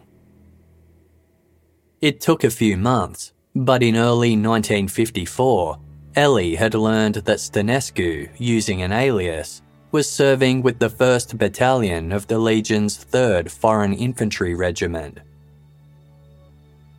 It 2.02 2.20
took 2.20 2.44
a 2.44 2.50
few 2.50 2.76
months, 2.76 3.32
but 3.56 3.82
in 3.82 3.96
early 3.96 4.32
1954, 4.32 5.80
Eli 6.18 6.56
had 6.56 6.74
learned 6.74 7.16
that 7.16 7.38
Stanescu, 7.38 8.30
using 8.38 8.82
an 8.82 8.92
alias, 8.92 9.62
was 9.94 10.12
serving 10.12 10.62
with 10.62 10.80
the 10.80 10.90
1st 10.90 11.38
Battalion 11.38 12.12
of 12.12 12.28
the 12.28 12.38
Legion's 12.38 12.98
3rd 13.06 13.50
Foreign 13.50 13.94
Infantry 13.94 14.54
Regiment 14.54 15.22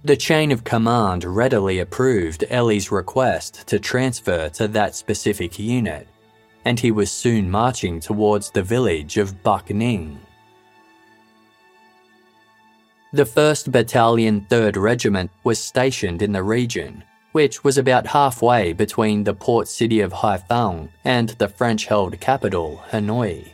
the 0.06 0.16
chain 0.16 0.52
of 0.52 0.62
command 0.62 1.24
readily 1.24 1.80
approved 1.80 2.44
Eli's 2.48 2.92
request 2.92 3.66
to 3.66 3.80
transfer 3.80 4.48
to 4.50 4.68
that 4.68 4.94
specific 4.94 5.58
unit, 5.58 6.06
and 6.66 6.80
he 6.80 6.90
was 6.90 7.12
soon 7.12 7.48
marching 7.48 8.00
towards 8.00 8.50
the 8.50 8.62
village 8.62 9.18
of 9.18 9.40
Bac 9.44 9.66
Ninh. 9.68 10.18
The 13.12 13.22
1st 13.22 13.70
Battalion 13.70 14.44
3rd 14.50 14.76
Regiment 14.76 15.30
was 15.44 15.60
stationed 15.60 16.22
in 16.22 16.32
the 16.32 16.42
region, 16.42 17.04
which 17.30 17.62
was 17.62 17.78
about 17.78 18.08
halfway 18.08 18.72
between 18.72 19.22
the 19.22 19.32
port 19.32 19.68
city 19.68 20.00
of 20.00 20.12
Haiphong 20.12 20.88
and 21.04 21.28
the 21.38 21.48
French 21.48 21.86
held 21.86 22.18
capital, 22.18 22.82
Hanoi. 22.90 23.46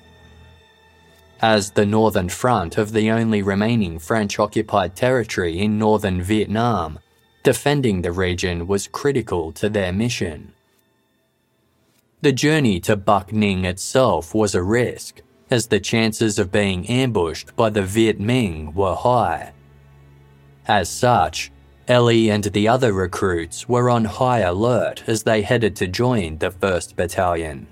As 1.43 1.71
the 1.73 1.85
northern 1.85 2.31
front 2.31 2.79
of 2.79 2.93
the 2.93 3.11
only 3.11 3.43
remaining 3.43 3.99
French 3.99 4.39
occupied 4.39 4.97
territory 4.97 5.59
in 5.59 5.79
northern 5.79 6.23
Vietnam, 6.23 6.99
defending 7.43 8.01
the 8.01 8.13
region 8.13 8.67
was 8.67 8.89
critical 8.89 9.53
to 9.53 9.69
their 9.69 9.93
mission. 9.93 10.55
The 12.23 12.31
journey 12.31 12.79
to 12.83 12.95
Bac 12.95 13.31
Ninh 13.31 13.65
itself 13.65 14.33
was 14.33 14.55
a 14.55 14.63
risk, 14.63 15.23
as 15.51 15.67
the 15.67 15.81
chances 15.81 16.39
of 16.39 16.53
being 16.53 16.89
ambushed 16.89 17.57
by 17.57 17.69
the 17.69 17.83
Viet 17.83 18.21
Minh 18.21 18.73
were 18.75 18.95
high. 18.95 19.53
As 20.69 20.89
such, 20.89 21.51
Eli 21.91 22.33
and 22.33 22.45
the 22.45 22.69
other 22.69 22.93
recruits 22.93 23.69
were 23.69 23.91
on 23.91 24.05
high 24.05 24.39
alert 24.39 25.03
as 25.09 25.25
they 25.25 25.43
headed 25.43 25.75
to 25.75 25.89
join 25.89 26.39
the 26.39 26.51
1st 26.51 26.95
Battalion. 26.95 27.67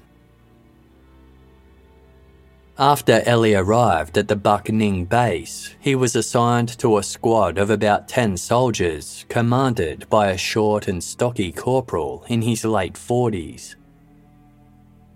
After 2.77 3.23
Eli 3.29 3.53
arrived 3.53 4.19
at 4.19 4.27
the 4.27 4.35
Bac 4.35 4.65
Ninh 4.65 5.09
base, 5.09 5.77
he 5.79 5.95
was 5.95 6.17
assigned 6.17 6.77
to 6.81 6.99
a 6.99 7.05
squad 7.05 7.57
of 7.57 7.71
about 7.71 8.09
10 8.09 8.37
soldiers, 8.37 9.25
commanded 9.29 10.09
by 10.09 10.31
a 10.31 10.37
short 10.37 10.89
and 10.89 11.05
stocky 11.05 11.53
corporal 11.53 12.25
in 12.27 12.43
his 12.43 12.65
late 12.65 12.95
40s. 12.95 13.77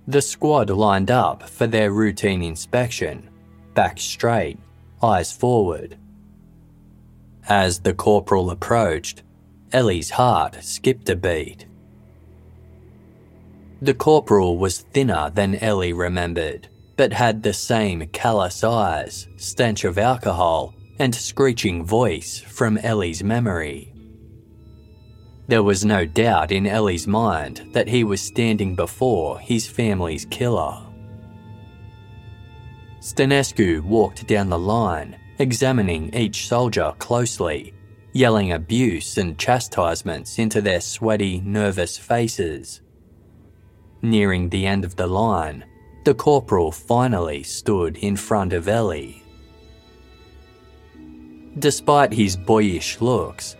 The 0.06 0.20
squad 0.20 0.68
lined 0.68 1.10
up 1.10 1.48
for 1.48 1.66
their 1.66 1.90
routine 1.90 2.42
inspection, 2.42 3.30
back 3.72 3.98
straight, 3.98 4.58
eyes 5.02 5.32
forward. 5.32 5.96
As 7.48 7.80
the 7.80 7.94
corporal 7.94 8.50
approached, 8.50 9.22
Ellie's 9.72 10.10
heart 10.10 10.62
skipped 10.62 11.08
a 11.08 11.16
beat. 11.16 11.66
The 13.80 13.94
corporal 13.94 14.58
was 14.58 14.80
thinner 14.80 15.30
than 15.30 15.56
Ellie 15.56 15.94
remembered, 15.94 16.68
but 16.96 17.14
had 17.14 17.42
the 17.42 17.54
same 17.54 18.06
callous 18.08 18.62
eyes, 18.62 19.26
stench 19.36 19.84
of 19.84 19.98
alcohol, 19.98 20.74
and 20.98 21.14
screeching 21.14 21.84
voice 21.84 22.40
from 22.40 22.76
Ellie's 22.78 23.24
memory. 23.24 23.93
There 25.46 25.62
was 25.62 25.85
no 25.85 26.07
doubt 26.07 26.52
in 26.52 26.66
Ellie's 26.66 27.07
mind 27.07 27.68
that 27.72 27.88
he 27.88 28.02
was 28.02 28.22
standing 28.22 28.74
before 28.74 29.38
his 29.38 29.66
family's 29.66 30.24
killer. 30.24 30.80
Stanescu 33.00 33.83
walked 33.83 34.26
down 34.26 34.48
the 34.48 34.59
line, 34.59 35.16
examining 35.38 36.14
each 36.14 36.48
soldier 36.48 36.94
closely, 36.98 37.74
yelling 38.12 38.52
abuse 38.52 39.18
and 39.18 39.38
chastisements 39.38 40.38
into 40.38 40.62
their 40.62 40.80
sweaty, 40.80 41.42
nervous 41.44 41.98
faces. 41.98 42.80
Nearing 44.00 44.48
the 44.48 44.66
end 44.66 44.85
of 44.87 44.96
the 44.96 45.07
line, 45.07 45.64
the 46.04 46.14
corporal 46.14 46.72
finally 46.72 47.42
stood 47.42 47.98
in 47.98 48.16
front 48.16 48.54
of 48.54 48.68
Ellie. 48.68 49.22
Despite 51.59 52.12
his 52.12 52.37
boyish 52.37 53.00
looks, 53.02 53.57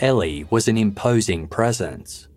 Ellie 0.00 0.46
was 0.50 0.68
an 0.68 0.76
imposing 0.76 1.48
presence. 1.48 2.28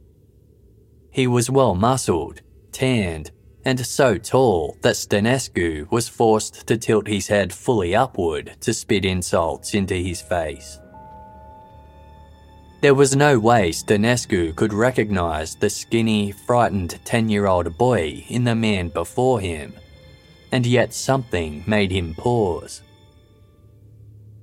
He 1.12 1.28
was 1.28 1.50
well 1.50 1.76
muscled, 1.76 2.41
tanned, 2.72 3.32
and 3.65 3.86
so 3.86 4.17
tall 4.17 4.78
that 4.82 4.95
Stanescu 4.95 5.91
was 5.91 6.08
forced 6.08 6.65
to 6.67 6.78
tilt 6.78 7.08
his 7.08 7.28
head 7.28 7.52
fully 7.52 7.93
upward 7.93 8.56
to 8.62 8.74
spit 8.74 9.04
insults 9.04 9.74
into 9.74 9.95
his 9.95 10.22
face. 10.22 10.80
There 12.82 12.95
was 12.95 13.13
no 13.13 13.38
way 13.38 13.72
Stanescu 13.72 14.56
could 14.56 14.72
recognize 14.72 15.56
the 15.56 15.69
skinny, 15.69 16.32
frightened 16.32 16.98
10 17.04 17.28
year 17.28 17.45
old 17.45 17.78
boy 17.78 18.24
in 18.30 18.45
the 18.45 18.56
man 18.56 18.88
before 18.88 19.41
him, 19.41 19.74
and 20.54 20.65
yet 20.65 20.93
something 20.93 21.63
made 21.67 21.91
him 21.91 22.15
pause. 22.15 22.82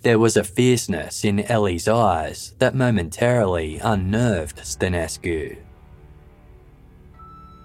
There 0.07 0.21
was 0.21 0.37
a 0.37 0.45
fierceness 0.45 1.25
in 1.25 1.41
Ellie's 1.41 1.89
eyes 1.89 2.55
that 2.61 2.77
momentarily 2.77 3.81
unnerved 3.83 4.59
Stanescu. 4.59 5.57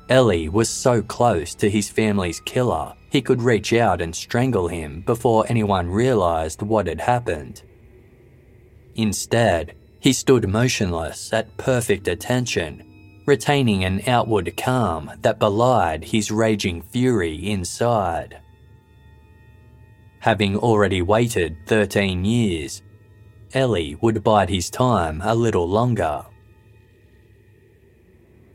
Ellie 0.10 0.50
was 0.50 0.68
so 0.68 1.04
close 1.04 1.54
to 1.54 1.70
his 1.70 1.92
family's 1.92 2.40
killer, 2.40 2.96
he 3.12 3.22
could 3.22 3.44
reach 3.44 3.74
out 3.74 4.02
and 4.02 4.16
strangle 4.16 4.68
him 4.68 5.02
before 5.02 5.46
anyone 5.50 5.88
realized 5.88 6.64
what 6.64 6.88
had 6.88 7.02
happened. 7.02 7.62
Instead, 8.96 9.76
he 10.00 10.12
stood 10.12 10.50
motionless 10.50 11.32
at 11.32 11.56
perfect 11.58 12.08
attention, 12.08 13.22
retaining 13.28 13.84
an 13.84 14.02
outward 14.08 14.58
calm 14.58 15.12
that 15.22 15.38
belied 15.38 16.06
his 16.06 16.32
raging 16.32 16.82
fury 16.82 17.36
inside. 17.52 18.40
Having 20.22 20.58
already 20.58 21.02
waited 21.02 21.58
13 21.66 22.24
years, 22.24 22.84
Ellie 23.56 23.98
would 24.02 24.24
bide 24.24 24.52
his 24.52 24.70
time 24.70 25.20
a 25.24 25.34
little 25.34 25.68
longer. 25.68 26.24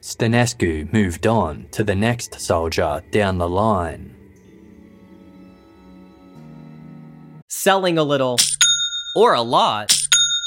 Stanescu 0.00 0.92
moved 0.92 1.26
on 1.26 1.66
to 1.72 1.82
the 1.82 1.96
next 1.96 2.40
soldier 2.40 3.02
down 3.10 3.38
the 3.38 3.48
line. 3.48 4.14
Selling 7.48 7.98
a 7.98 8.04
little 8.04 8.36
or 9.16 9.34
a 9.34 9.42
lot. 9.42 9.92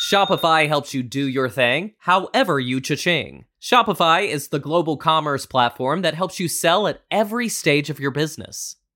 Shopify 0.10 0.70
helps 0.70 0.94
you 0.94 1.04
do 1.04 1.28
your 1.28 1.50
thing, 1.50 1.96
however 2.00 2.62
you 2.62 2.80
cha-ching. 2.80 3.44
Shopify 3.62 4.26
is 4.26 4.48
the 4.48 4.60
global 4.60 4.96
commerce 4.96 5.46
platform 5.46 6.02
that 6.02 6.14
helps 6.14 6.40
you 6.40 6.48
sell 6.48 6.88
at 6.88 7.02
every 7.12 7.50
stage 7.50 7.90
of 7.90 8.00
your 8.00 8.12
business. 8.12 8.78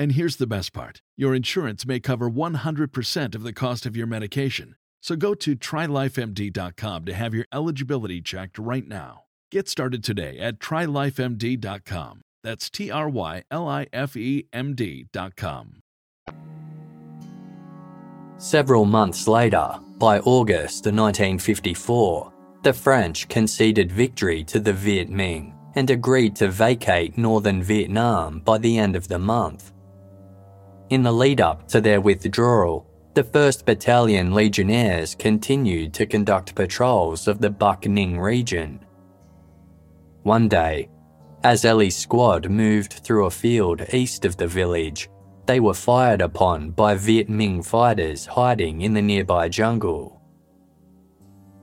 And 0.00 0.12
here's 0.12 0.36
the 0.36 0.46
best 0.46 0.72
part 0.72 1.02
your 1.18 1.34
insurance 1.34 1.84
may 1.84 2.00
cover 2.00 2.30
100% 2.30 3.34
of 3.34 3.42
the 3.42 3.52
cost 3.52 3.84
of 3.84 3.98
your 3.98 4.06
medication. 4.06 4.76
So 5.02 5.14
go 5.14 5.34
to 5.34 5.54
trylifemd.com 5.54 7.04
to 7.04 7.12
have 7.12 7.34
your 7.34 7.44
eligibility 7.52 8.22
checked 8.22 8.58
right 8.58 8.88
now. 8.88 9.24
Get 9.50 9.68
started 9.68 10.02
today 10.02 10.38
at 10.38 10.58
trylifemd.com. 10.58 12.22
That's 12.42 12.70
T 12.70 12.90
R 12.90 13.10
Y 13.10 13.42
L 13.50 13.68
I 13.68 13.88
F 13.92 14.16
E 14.16 14.46
M 14.54 14.74
D.com. 14.74 15.82
Several 18.38 18.86
months 18.86 19.28
later, 19.28 19.68
by 19.98 20.20
August 20.20 20.86
1954, 20.86 22.32
the 22.62 22.72
French 22.72 23.28
conceded 23.28 23.92
victory 23.92 24.44
to 24.44 24.60
the 24.60 24.72
Viet 24.72 25.10
Minh 25.10 25.52
and 25.74 25.90
agreed 25.90 26.36
to 26.36 26.48
vacate 26.48 27.18
northern 27.18 27.62
Vietnam 27.62 28.40
by 28.40 28.56
the 28.56 28.78
end 28.78 28.96
of 28.96 29.06
the 29.06 29.18
month. 29.18 29.72
In 30.90 31.04
the 31.04 31.12
lead 31.12 31.40
up 31.40 31.68
to 31.68 31.80
their 31.80 32.00
withdrawal, 32.00 32.84
the 33.14 33.22
1st 33.22 33.64
Battalion 33.64 34.34
Legionnaires 34.34 35.14
continued 35.14 35.94
to 35.94 36.04
conduct 36.04 36.56
patrols 36.56 37.28
of 37.28 37.40
the 37.40 37.48
Bac 37.50 37.82
Ninh 37.82 38.18
region. 38.18 38.84
One 40.24 40.48
day, 40.48 40.88
as 41.44 41.64
Ellie's 41.64 41.96
squad 41.96 42.50
moved 42.50 42.92
through 43.04 43.26
a 43.26 43.30
field 43.30 43.82
east 43.92 44.24
of 44.24 44.36
the 44.36 44.48
village, 44.48 45.08
they 45.46 45.60
were 45.60 45.74
fired 45.74 46.20
upon 46.20 46.72
by 46.72 46.96
Viet 46.96 47.28
Minh 47.28 47.64
fighters 47.64 48.26
hiding 48.26 48.80
in 48.80 48.92
the 48.92 49.02
nearby 49.02 49.48
jungle. 49.48 50.20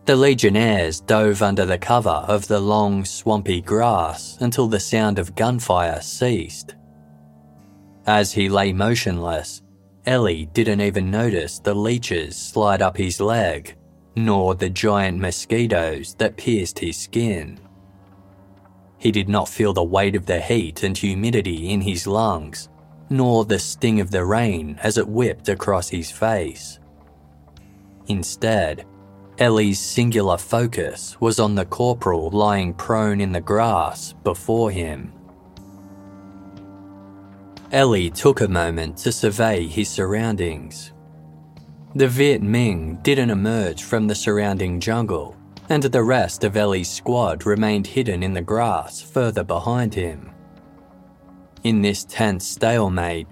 The 0.05 0.15
Legionnaires 0.15 1.01
dove 1.01 1.41
under 1.41 1.65
the 1.65 1.77
cover 1.77 2.09
of 2.09 2.47
the 2.47 2.61
long, 2.61 3.03
swampy 3.03 3.59
grass 3.59 4.37
until 4.39 4.69
the 4.69 4.79
sound 4.79 5.19
of 5.19 5.35
gunfire 5.35 5.99
ceased. 6.01 6.75
As 8.07 8.31
he 8.31 8.47
lay 8.47 8.71
motionless, 8.71 9.61
Eli 10.07 10.45
didn't 10.45 10.79
even 10.79 11.11
notice 11.11 11.59
the 11.59 11.73
leeches 11.73 12.37
slide 12.37 12.81
up 12.81 12.95
his 12.95 13.19
leg, 13.19 13.75
nor 14.15 14.55
the 14.55 14.69
giant 14.69 15.19
mosquitoes 15.19 16.15
that 16.15 16.37
pierced 16.37 16.79
his 16.79 16.95
skin. 16.95 17.59
He 18.97 19.11
did 19.11 19.27
not 19.27 19.49
feel 19.49 19.73
the 19.73 19.83
weight 19.83 20.15
of 20.15 20.25
the 20.25 20.39
heat 20.39 20.83
and 20.83 20.97
humidity 20.97 21.69
in 21.69 21.81
his 21.81 22.07
lungs, 22.07 22.69
nor 23.09 23.43
the 23.43 23.59
sting 23.59 23.99
of 23.99 24.11
the 24.11 24.23
rain 24.23 24.79
as 24.81 24.97
it 24.97 25.07
whipped 25.07 25.49
across 25.49 25.89
his 25.89 26.09
face. 26.09 26.79
Instead, 28.07 28.85
Eli's 29.37 29.79
singular 29.79 30.37
focus 30.37 31.19
was 31.19 31.39
on 31.39 31.55
the 31.55 31.65
corporal 31.65 32.29
lying 32.29 32.73
prone 32.73 33.19
in 33.19 33.33
the 33.33 33.41
grass 33.41 34.13
before 34.23 34.71
him. 34.71 35.11
Eli 37.73 38.07
took 38.07 38.39
a 38.39 38.47
moment 38.47 38.95
to 38.97 39.11
survey 39.11 39.67
his 39.67 39.89
surroundings. 39.89 40.93
The 41.95 42.07
Viet 42.07 42.41
Minh 42.41 43.03
didn't 43.03 43.29
emerge 43.29 43.83
from 43.83 44.07
the 44.07 44.15
surrounding 44.15 44.79
jungle, 44.79 45.35
and 45.67 45.83
the 45.83 46.03
rest 46.03 46.45
of 46.45 46.55
Eli's 46.55 46.89
squad 46.89 47.45
remained 47.45 47.87
hidden 47.87 48.23
in 48.23 48.33
the 48.33 48.41
grass 48.41 49.01
further 49.01 49.43
behind 49.43 49.93
him. 49.93 50.31
In 51.65 51.81
this 51.81 52.05
tense 52.05 52.47
stalemate, 52.47 53.27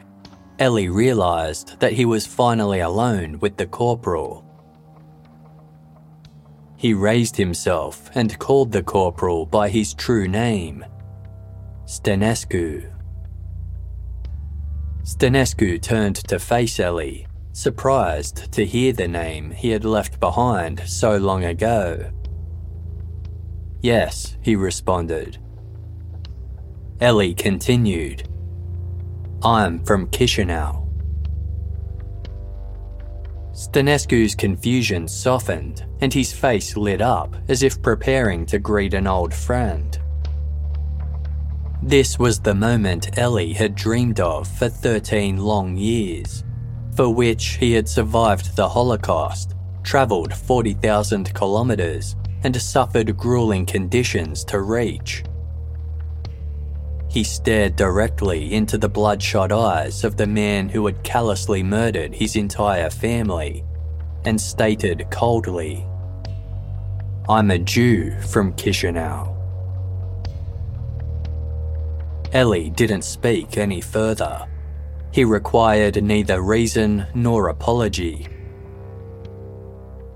Eli 0.60 0.86
realised 0.86 1.80
that 1.80 1.94
he 1.94 2.04
was 2.04 2.28
finally 2.28 2.82
alone 2.82 3.40
with 3.40 3.56
the 3.56 3.68
corporal. 3.68 4.44
He 6.76 6.94
raised 6.94 7.38
himself 7.38 8.10
and 8.16 8.38
called 8.38 8.74
the 8.74 8.84
corporal 8.84 9.46
by 9.46 9.70
his 9.70 9.94
true 9.94 10.28
name, 10.28 10.86
Stănescu. 11.86 12.95
Stănescu 15.06 15.80
turned 15.80 16.16
to 16.16 16.40
face 16.40 16.80
Eli, 16.80 17.26
surprised 17.52 18.52
to 18.52 18.66
hear 18.66 18.92
the 18.92 19.08
name 19.08 19.52
he 19.52 19.70
had 19.70 19.86
left 19.86 20.20
behind 20.20 20.82
so 20.88 21.18
long 21.18 21.46
ago. 21.46 22.10
Yes, 23.82 24.36
he 24.42 24.56
responded. 24.56 25.38
Eli 27.00 27.34
continued, 27.34 28.28
I'm 29.44 29.84
from 29.86 30.08
Chisinau. 30.08 30.90
Stănescu's 33.52 34.34
confusion 34.34 35.08
softened 35.08 35.86
and 36.02 36.12
his 36.12 36.34
face 36.34 36.76
lit 36.76 37.02
up 37.02 37.36
as 37.48 37.62
if 37.62 37.80
preparing 37.80 38.44
to 38.48 38.58
greet 38.58 38.96
an 38.96 39.06
old 39.06 39.36
friend. 39.36 40.00
This 41.82 42.18
was 42.18 42.40
the 42.40 42.56
moment 42.56 43.18
Eli 43.18 43.54
had 43.54 43.76
dreamed 43.76 44.20
of 44.20 44.48
for 44.48 44.70
13 44.70 45.38
long 45.38 45.78
years, 45.78 46.44
for 46.96 47.14
which 47.14 47.58
he 47.58 47.74
had 47.74 47.88
survived 47.88 48.56
the 48.56 48.70
Holocaust, 48.70 49.54
travelled 49.84 50.34
40,000 50.34 51.34
kilometres, 51.36 52.16
and 52.44 52.60
suffered 52.60 53.18
grueling 53.18 53.66
conditions 53.66 54.44
to 54.46 54.62
reach. 54.62 55.24
He 57.10 57.24
stared 57.24 57.76
directly 57.76 58.54
into 58.54 58.78
the 58.78 58.90
bloodshot 58.90 59.52
eyes 59.52 60.04
of 60.04 60.18
the 60.18 60.28
man 60.28 60.70
who 60.70 60.86
had 60.86 61.04
callously 61.04 61.64
murdered 61.64 62.14
his 62.14 62.36
entire 62.36 62.90
family 62.90 63.64
and 64.26 64.40
stated 64.40 65.06
coldly, 65.12 65.86
I'm 67.30 67.52
a 67.52 67.58
Jew 67.58 68.20
from 68.22 68.54
Chisinau. 68.54 69.35
Eli 72.34 72.70
didn't 72.70 73.04
speak 73.04 73.58
any 73.58 73.82
further. 73.82 74.48
He 75.12 75.24
required 75.24 76.02
neither 76.04 76.42
reason 76.42 77.06
nor 77.14 77.50
apology. 77.50 78.28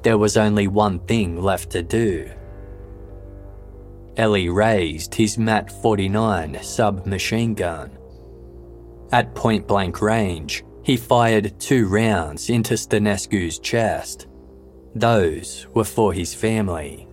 There 0.02 0.18
was 0.18 0.38
only 0.38 0.68
one 0.68 1.00
thing 1.00 1.42
left 1.42 1.72
to 1.72 1.84
do. 1.84 2.30
Eli 4.18 4.48
raised 4.48 5.16
his 5.16 5.38
MAT 5.38 5.72
49 5.72 6.62
submachine 6.62 7.54
gun. 7.54 7.98
At 9.12 9.36
point 9.36 9.68
blank 9.68 10.02
range, 10.02 10.64
he 10.84 10.98
fired 10.98 11.60
two 11.60 11.88
rounds 11.88 12.50
into 12.50 12.76
Stănescu's 12.76 13.60
chest. 13.60 14.28
Those 14.96 15.68
were 15.74 15.84
for 15.84 16.14
his 16.14 16.34
family. 16.34 17.09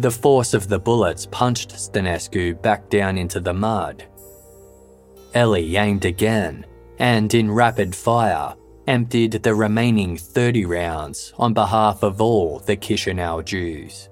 The 0.00 0.10
force 0.10 0.52
of 0.52 0.68
the 0.68 0.78
bullets 0.78 1.24
punched 1.24 1.70
Stănescu 1.70 2.60
back 2.60 2.90
down 2.90 3.16
into 3.16 3.40
the 3.40 3.54
mud. 3.54 4.04
Eli 5.34 5.74
aimed 5.78 6.04
again 6.04 6.66
and, 6.98 7.32
in 7.32 7.50
rapid 7.50 7.96
fire, 7.96 8.54
emptied 8.86 9.32
the 9.32 9.54
remaining 9.54 10.18
30 10.18 10.66
rounds 10.66 11.32
on 11.38 11.54
behalf 11.54 12.02
of 12.02 12.20
all 12.20 12.58
the 12.58 12.76
Chisinau 12.76 13.42
Jews. 13.42 14.10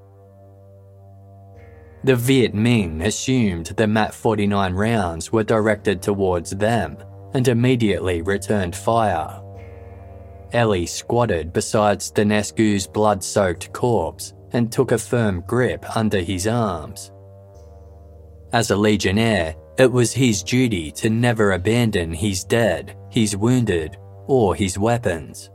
The 2.02 2.16
Viet 2.16 2.54
Minh 2.54 3.04
assumed 3.04 3.66
the 3.66 3.86
MAT 3.86 4.14
49 4.14 4.72
rounds 4.72 5.32
were 5.32 5.44
directed 5.44 6.00
towards 6.00 6.50
them 6.52 6.96
and 7.34 7.46
immediately 7.46 8.22
returned 8.22 8.74
fire. 8.74 9.42
Eli 10.54 10.86
squatted 10.86 11.52
beside 11.52 11.98
Stănescu's 11.98 12.86
blood 12.86 13.22
soaked 13.22 13.70
corpse 13.74 14.32
and 14.54 14.72
took 14.72 14.92
a 14.92 14.98
firm 14.98 15.42
grip 15.46 15.84
under 15.96 16.20
his 16.20 16.46
arms. 16.46 17.12
As 18.52 18.70
a 18.70 18.76
Legionnaire, 18.76 19.56
it 19.76 19.90
was 19.90 20.12
his 20.12 20.42
duty 20.42 20.90
to 20.92 21.10
never 21.10 21.52
abandon 21.52 22.12
his 22.12 22.44
dead, 22.44 22.96
his 23.10 23.36
wounded, 23.36 23.96
or 24.26 24.54
his 24.54 24.78
weapons. 24.78 25.50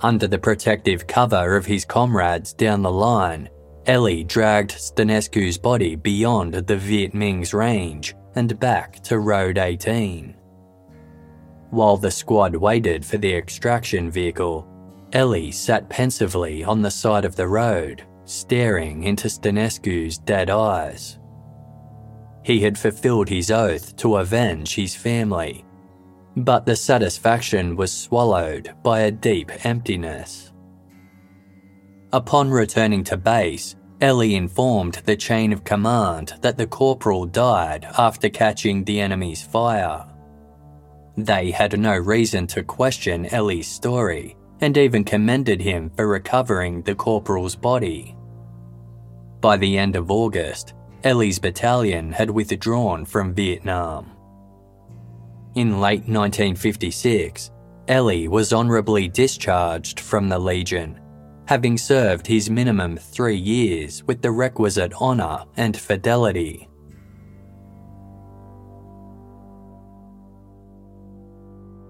Under 0.00 0.28
the 0.28 0.38
protective 0.38 1.06
cover 1.06 1.56
of 1.56 1.66
his 1.66 1.84
comrades 1.84 2.52
down 2.52 2.82
the 2.82 2.90
line, 2.90 3.48
Eli 3.88 4.22
dragged 4.22 4.72
Stănescu's 4.72 5.56
body 5.56 5.96
beyond 5.96 6.52
the 6.52 6.76
Viet 6.76 7.14
Minh's 7.14 7.54
range 7.54 8.14
and 8.34 8.60
back 8.60 9.02
to 9.04 9.18
Road 9.18 9.56
18. 9.56 10.36
While 11.70 11.96
the 11.96 12.10
squad 12.10 12.54
waited 12.54 13.04
for 13.04 13.16
the 13.16 13.34
extraction 13.34 14.10
vehicle, 14.10 14.68
Eli 15.14 15.50
sat 15.50 15.88
pensively 15.88 16.62
on 16.62 16.82
the 16.82 16.90
side 16.90 17.24
of 17.24 17.34
the 17.34 17.48
road, 17.48 18.04
staring 18.24 19.04
into 19.04 19.28
Stănescu's 19.28 20.18
dead 20.18 20.50
eyes. 20.50 21.18
He 22.42 22.60
had 22.60 22.78
fulfilled 22.78 23.28
his 23.28 23.50
oath 23.50 23.96
to 23.96 24.16
avenge 24.16 24.74
his 24.74 24.94
family, 24.94 25.64
but 26.36 26.66
the 26.66 26.76
satisfaction 26.76 27.74
was 27.74 27.92
swallowed 27.92 28.74
by 28.82 29.00
a 29.00 29.10
deep 29.10 29.50
emptiness. 29.64 30.52
Upon 32.12 32.50
returning 32.50 33.02
to 33.04 33.16
base, 33.16 33.76
Eli 34.02 34.34
informed 34.34 34.94
the 35.04 35.16
chain 35.16 35.52
of 35.52 35.64
command 35.64 36.34
that 36.42 36.56
the 36.56 36.66
corporal 36.66 37.26
died 37.26 37.86
after 37.98 38.28
catching 38.28 38.84
the 38.84 39.00
enemy's 39.00 39.42
fire. 39.42 40.06
They 41.16 41.50
had 41.50 41.78
no 41.80 41.96
reason 41.96 42.46
to 42.48 42.62
question 42.62 43.26
Eli's 43.26 43.66
story 43.66 44.37
and 44.60 44.76
even 44.76 45.04
commended 45.04 45.60
him 45.60 45.90
for 45.90 46.06
recovering 46.06 46.82
the 46.82 46.94
corporal's 46.94 47.56
body. 47.56 48.16
By 49.40 49.56
the 49.56 49.78
end 49.78 49.96
of 49.96 50.10
August, 50.10 50.74
Eli's 51.04 51.38
battalion 51.38 52.12
had 52.12 52.30
withdrawn 52.30 53.04
from 53.04 53.34
Vietnam. 53.34 54.10
In 55.54 55.80
late 55.80 56.00
1956, 56.08 57.50
Eli 57.88 58.26
was 58.26 58.52
honourably 58.52 59.08
discharged 59.08 60.00
from 60.00 60.28
the 60.28 60.38
Legion, 60.38 61.00
having 61.46 61.78
served 61.78 62.26
his 62.26 62.50
minimum 62.50 62.96
three 62.96 63.36
years 63.36 64.04
with 64.04 64.20
the 64.20 64.30
requisite 64.30 64.92
honour 65.00 65.44
and 65.56 65.76
fidelity. 65.76 66.67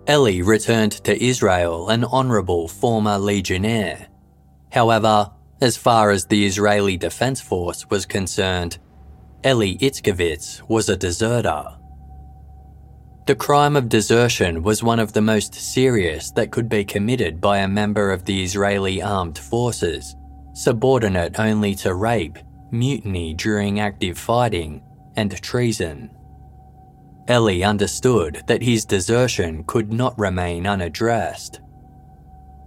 Eli 0.09 0.41
returned 0.43 0.93
to 1.05 1.23
Israel 1.23 1.91
an 1.91 2.03
honourable 2.03 2.67
former 2.67 3.19
legionnaire. 3.19 4.07
However, 4.73 5.31
as 5.61 5.77
far 5.77 6.11
as 6.11 6.25
the 6.25 6.47
Israeli 6.47 6.97
Defence 6.97 7.43
Force 7.43 7.91
was 7.91 8.07
concerned, 8.07 8.79
Eli 9.45 9.77
Itzkovitz 9.77 10.67
was 10.67 10.89
a 10.89 10.97
deserter. 10.97 11.65
The 13.27 13.35
crime 13.35 13.77
of 13.77 13.91
desertion 13.91 14.63
was 14.63 14.83
one 14.83 14.99
of 14.99 15.13
the 15.13 15.21
most 15.21 15.55
serious 15.55 16.31
that 16.31 16.51
could 16.53 16.71
be 16.71 16.87
committed 16.87 17.39
by 17.39 17.59
a 17.59 17.69
member 17.69 18.11
of 18.11 18.25
the 18.25 18.43
Israeli 18.43 19.03
armed 19.03 19.37
forces, 19.37 20.17
subordinate 20.55 21.39
only 21.39 21.75
to 21.77 21.93
rape, 21.93 22.39
mutiny 22.71 23.35
during 23.35 23.81
active 23.81 24.19
fighting, 24.19 24.83
and 25.17 25.31
treason. 25.43 26.11
Eli 27.31 27.63
understood 27.63 28.43
that 28.47 28.63
his 28.63 28.85
desertion 28.85 29.63
could 29.65 29.93
not 29.93 30.19
remain 30.19 30.67
unaddressed. 30.67 31.61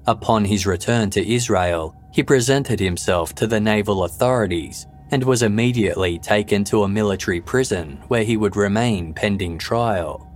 Upon 0.05 0.45
his 0.45 0.67
return 0.67 1.09
to 1.11 1.33
Israel, 1.33 1.95
he 2.11 2.21
presented 2.21 2.79
himself 2.79 3.33
to 3.35 3.47
the 3.47 3.59
naval 3.59 4.03
authorities 4.03 4.87
and 5.11 5.23
was 5.23 5.43
immediately 5.43 6.19
taken 6.19 6.63
to 6.65 6.83
a 6.83 6.87
military 6.87 7.41
prison 7.41 8.01
where 8.07 8.23
he 8.23 8.37
would 8.37 8.55
remain 8.55 9.13
pending 9.13 9.57
trial. 9.57 10.27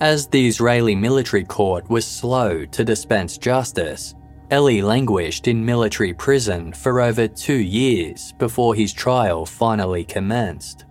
As 0.00 0.26
the 0.26 0.46
Israeli 0.46 0.94
military 0.94 1.44
court 1.44 1.88
was 1.88 2.06
slow 2.06 2.64
to 2.66 2.84
dispense 2.84 3.38
justice, 3.38 4.14
Eli 4.52 4.80
languished 4.80 5.48
in 5.48 5.64
military 5.64 6.12
prison 6.12 6.72
for 6.72 7.00
over 7.00 7.26
two 7.26 7.54
years 7.54 8.32
before 8.38 8.74
his 8.74 8.92
trial 8.92 9.46
finally 9.46 10.04
commenced. 10.04 10.84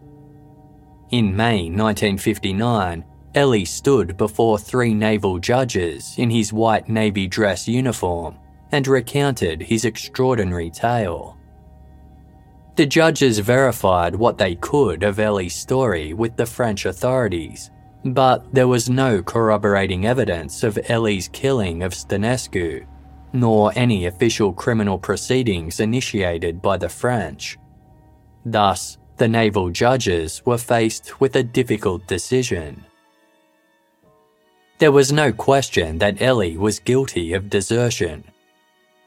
In 1.13 1.35
May 1.35 1.69
1959, 1.69 3.05
Eli 3.37 3.63
stood 3.65 4.17
before 4.17 4.57
three 4.57 4.95
naval 4.95 5.37
judges 5.37 6.15
in 6.17 6.31
his 6.31 6.51
white 6.51 6.89
navy 6.89 7.27
dress 7.27 7.67
uniform 7.67 8.39
and 8.71 8.87
recounted 8.87 9.61
his 9.61 9.85
extraordinary 9.85 10.71
tale. 10.71 11.37
The 12.77 12.87
judges 12.87 13.37
verified 13.37 14.15
what 14.15 14.39
they 14.39 14.55
could 14.55 15.03
of 15.03 15.19
Eli's 15.19 15.53
story 15.53 16.15
with 16.15 16.35
the 16.35 16.47
French 16.47 16.87
authorities, 16.87 17.69
but 18.03 18.51
there 18.51 18.67
was 18.67 18.89
no 18.89 19.21
corroborating 19.21 20.07
evidence 20.07 20.63
of 20.63 20.79
Eli's 20.89 21.27
killing 21.27 21.83
of 21.83 21.93
Stănescu, 21.93 22.87
nor 23.33 23.71
any 23.75 24.07
official 24.07 24.51
criminal 24.51 24.97
proceedings 24.97 25.79
initiated 25.79 26.59
by 26.59 26.75
the 26.75 26.89
French. 26.89 27.59
Thus, 28.45 28.97
the 29.23 29.27
naval 29.29 29.69
judges 29.69 30.45
were 30.45 30.57
faced 30.57 31.21
with 31.21 31.33
a 31.37 31.43
difficult 31.43 32.05
decision. 32.07 32.83
There 34.79 34.91
was 34.91 35.13
no 35.13 35.31
question 35.31 35.99
that 35.99 36.21
Eli 36.21 36.57
was 36.57 36.79
guilty 36.79 37.31
of 37.31 37.49
desertion. 37.49 38.25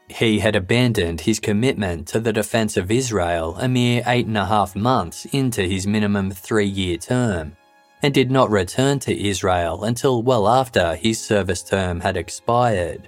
He 0.07 0.39
had 0.39 0.55
abandoned 0.55 1.21
his 1.21 1.39
commitment 1.39 2.07
to 2.07 2.19
the 2.19 2.33
defence 2.33 2.77
of 2.77 2.89
Israel 2.89 3.57
a 3.59 3.67
mere 3.67 4.01
eight 4.07 4.25
and 4.25 4.39
a 4.39 4.45
half 4.45 4.75
months 4.75 5.25
into 5.25 5.61
his 5.61 5.85
minimum 5.85 6.31
three 6.31 6.65
year 6.65 6.97
term, 6.97 7.55
and 8.01 8.11
did 8.11 8.31
not 8.31 8.49
return 8.49 8.97
to 9.01 9.27
Israel 9.29 9.83
until 9.83 10.23
well 10.23 10.47
after 10.47 10.95
his 10.95 11.19
service 11.23 11.61
term 11.61 11.99
had 11.99 12.17
expired. 12.17 13.07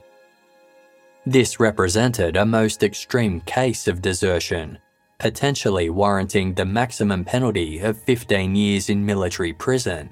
This 1.26 1.60
represented 1.60 2.38
a 2.38 2.45
most 2.45 2.84
extreme 2.84 3.41
case 3.41 3.88
of 3.88 3.99
desertion, 3.99 4.78
potentially 5.20 5.89
warranting 5.89 6.53
the 6.53 6.65
maximum 6.65 7.26
penalty 7.26 7.80
of 7.80 8.01
15 8.03 8.55
years 8.55 8.89
in 8.89 9.05
military 9.05 9.53
prison. 9.53 10.09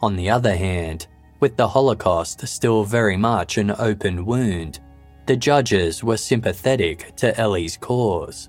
On 0.00 0.16
the 0.16 0.28
other 0.28 0.56
hand, 0.56 1.06
with 1.38 1.56
the 1.56 1.68
Holocaust 1.68 2.46
still 2.46 2.84
very 2.84 3.16
much 3.16 3.58
an 3.58 3.70
open 3.78 4.26
wound, 4.26 4.80
the 5.26 5.36
judges 5.36 6.02
were 6.02 6.16
sympathetic 6.16 7.14
to 7.16 7.40
Eli's 7.40 7.76
cause. 7.76 8.48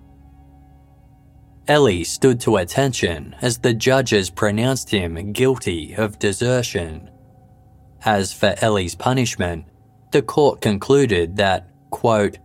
Eli 1.69 2.03
stood 2.03 2.41
to 2.41 2.57
attention 2.57 3.35
as 3.41 3.57
the 3.57 3.73
judges 3.73 4.29
pronounced 4.29 4.89
him 4.89 5.31
guilty 5.31 5.93
of 5.95 6.19
desertion. 6.19 7.09
As 8.03 8.33
for 8.33 8.55
Eli's 8.61 8.95
punishment, 8.95 9.65
the 10.11 10.21
court 10.21 10.59
concluded 10.59 11.37
that, 11.37 11.69
quote, 11.89 12.37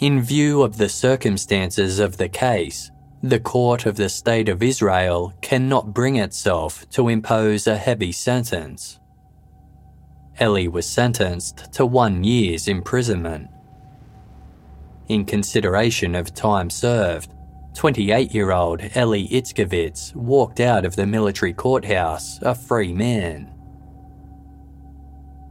in 0.00 0.22
view 0.22 0.62
of 0.62 0.78
the 0.78 0.88
circumstances 0.88 1.98
of 1.98 2.16
the 2.16 2.28
case, 2.28 2.90
the 3.22 3.38
Court 3.38 3.84
of 3.84 3.96
the 3.96 4.08
State 4.08 4.48
of 4.48 4.62
Israel 4.62 5.34
cannot 5.42 5.92
bring 5.92 6.16
itself 6.16 6.88
to 6.88 7.08
impose 7.08 7.66
a 7.66 7.76
heavy 7.76 8.10
sentence. 8.10 8.98
Eli 10.40 10.66
was 10.68 10.86
sentenced 10.86 11.70
to 11.74 11.84
one 11.84 12.24
year's 12.24 12.66
imprisonment. 12.66 13.50
In 15.08 15.26
consideration 15.26 16.14
of 16.14 16.34
time 16.34 16.70
served, 16.70 17.34
28 17.74 18.34
year 18.34 18.52
old 18.52 18.80
Eli 18.96 19.26
Itzkovitz 19.26 20.14
walked 20.14 20.60
out 20.60 20.86
of 20.86 20.96
the 20.96 21.06
military 21.06 21.52
courthouse 21.52 22.40
a 22.40 22.54
free 22.54 22.94
man. 22.94 23.52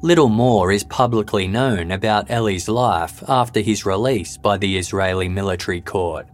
Little 0.01 0.29
more 0.29 0.71
is 0.71 0.85
publicly 0.85 1.45
known 1.45 1.91
about 1.91 2.31
Eli's 2.31 2.69
life 2.69 3.21
after 3.27 3.59
his 3.59 3.85
release 3.85 4.37
by 4.37 4.57
the 4.57 4.77
Israeli 4.77 5.27
military 5.27 5.81
court. 5.81 6.25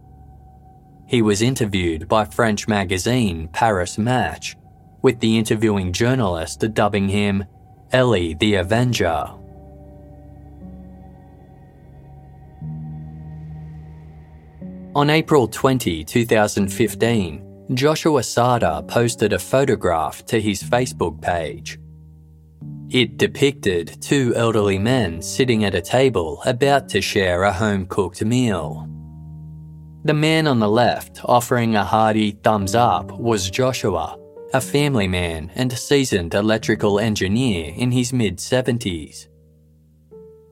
He 1.08 1.20
was 1.20 1.42
interviewed 1.42 2.06
by 2.06 2.26
French 2.26 2.68
magazine 2.68 3.48
Paris 3.48 3.98
Match, 3.98 4.56
with 5.02 5.18
the 5.18 5.36
interviewing 5.36 5.92
journalist 5.92 6.64
dubbing 6.74 7.08
him 7.08 7.44
Eli 7.92 8.34
the 8.34 8.54
Avenger. 8.54 9.30
On 14.94 15.10
April 15.10 15.48
20, 15.48 16.04
2015, 16.04 17.66
Joshua 17.74 18.22
Sada 18.22 18.84
posted 18.86 19.32
a 19.32 19.38
photograph 19.40 20.24
to 20.26 20.40
his 20.40 20.62
Facebook 20.62 21.20
page. 21.20 21.80
It 22.90 23.16
depicted 23.16 24.00
two 24.00 24.32
elderly 24.36 24.78
men 24.78 25.20
sitting 25.20 25.64
at 25.64 25.74
a 25.74 25.80
table 25.80 26.40
about 26.46 26.88
to 26.90 27.00
share 27.00 27.42
a 27.42 27.52
home 27.52 27.86
cooked 27.86 28.24
meal. 28.24 28.88
The 30.04 30.14
man 30.14 30.46
on 30.46 30.60
the 30.60 30.68
left, 30.68 31.20
offering 31.24 31.74
a 31.74 31.84
hearty 31.84 32.30
thumbs 32.30 32.76
up, 32.76 33.10
was 33.10 33.50
Joshua, 33.50 34.16
a 34.54 34.60
family 34.60 35.08
man 35.08 35.50
and 35.56 35.72
seasoned 35.72 36.34
electrical 36.34 37.00
engineer 37.00 37.74
in 37.76 37.90
his 37.90 38.12
mid 38.12 38.38
70s. 38.38 39.26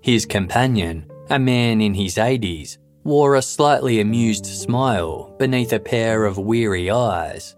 His 0.03 0.27
companion, 0.27 1.09
a 1.31 1.39
man 1.39 1.81
in 1.81 1.95
his 1.95 2.17
80s, 2.17 2.79
wore 3.05 3.37
a 3.37 3.43
slightly 3.43 4.01
amused 4.01 4.47
smile 4.47 5.37
beneath 5.39 5.73
a 5.73 5.79
pair 5.79 6.25
of 6.25 6.37
weary 6.37 6.91
eyes. 6.91 7.55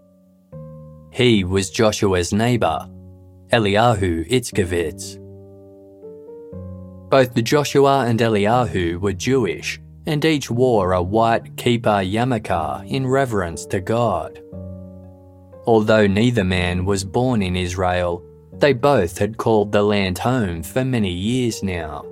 He 1.11 1.43
was 1.43 1.71
Joshua's 1.71 2.31
neighbour, 2.31 2.87
Eliyahu 3.51 4.29
Itzkovitz. 4.29 5.17
Both 7.09 7.33
the 7.33 7.41
Joshua 7.41 8.05
and 8.05 8.19
Eliyahu 8.19 8.99
were 8.99 9.13
Jewish, 9.13 9.79
and 10.05 10.23
each 10.25 10.51
wore 10.51 10.91
a 10.91 11.01
white 11.01 11.55
kippah 11.55 12.03
yarmulke 12.11 12.85
in 12.89 13.07
reverence 13.07 13.65
to 13.67 13.79
God. 13.79 14.43
Although 15.65 16.07
neither 16.07 16.43
man 16.43 16.83
was 16.83 17.05
born 17.05 17.41
in 17.41 17.55
Israel, 17.55 18.21
they 18.51 18.73
both 18.73 19.17
had 19.17 19.37
called 19.37 19.71
the 19.71 19.83
land 19.83 20.17
home 20.17 20.61
for 20.61 20.83
many 20.83 21.11
years 21.11 21.63
now. 21.63 22.05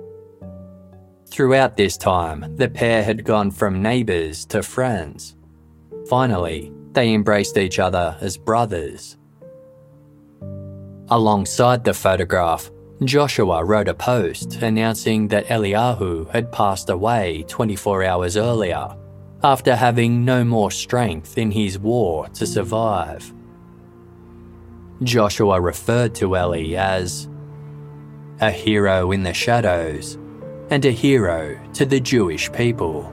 Throughout 1.28 1.76
this 1.76 1.98
time, 1.98 2.56
the 2.56 2.70
pair 2.70 3.04
had 3.04 3.24
gone 3.24 3.50
from 3.50 3.82
neighbours 3.82 4.46
to 4.46 4.62
friends. 4.62 5.36
Finally, 6.08 6.72
they 6.92 7.12
embraced 7.12 7.58
each 7.58 7.78
other 7.78 8.16
as 8.22 8.38
brothers. 8.38 9.18
Alongside 11.08 11.84
the 11.84 11.94
photograph, 11.94 12.68
Joshua 13.04 13.64
wrote 13.64 13.86
a 13.86 13.94
post 13.94 14.56
announcing 14.56 15.28
that 15.28 15.46
Eliyahu 15.46 16.28
had 16.32 16.50
passed 16.50 16.90
away 16.90 17.44
24 17.46 18.02
hours 18.02 18.36
earlier 18.36 18.88
after 19.44 19.76
having 19.76 20.24
no 20.24 20.42
more 20.42 20.72
strength 20.72 21.38
in 21.38 21.52
his 21.52 21.78
war 21.78 22.26
to 22.30 22.44
survive. 22.44 23.32
Joshua 25.04 25.60
referred 25.60 26.12
to 26.16 26.34
Eli 26.34 26.74
as 26.74 27.28
a 28.40 28.50
hero 28.50 29.12
in 29.12 29.22
the 29.22 29.32
shadows 29.32 30.18
and 30.70 30.84
a 30.84 30.90
hero 30.90 31.56
to 31.74 31.86
the 31.86 32.00
Jewish 32.00 32.50
people. 32.50 33.12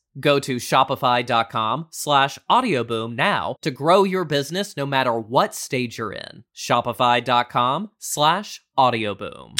Go 0.19 0.39
to 0.39 0.57
shopify.com 0.57 1.87
slash 1.91 2.37
audioboom 2.49 3.15
now 3.15 3.55
to 3.61 3.71
grow 3.71 4.03
your 4.03 4.25
business 4.25 4.75
no 4.75 4.85
matter 4.85 5.17
what 5.17 5.55
stage 5.55 5.97
you're 5.97 6.13
in. 6.13 6.43
Shopify.com 6.55 7.91
slash 7.99 8.61
audioboom. 8.77 9.55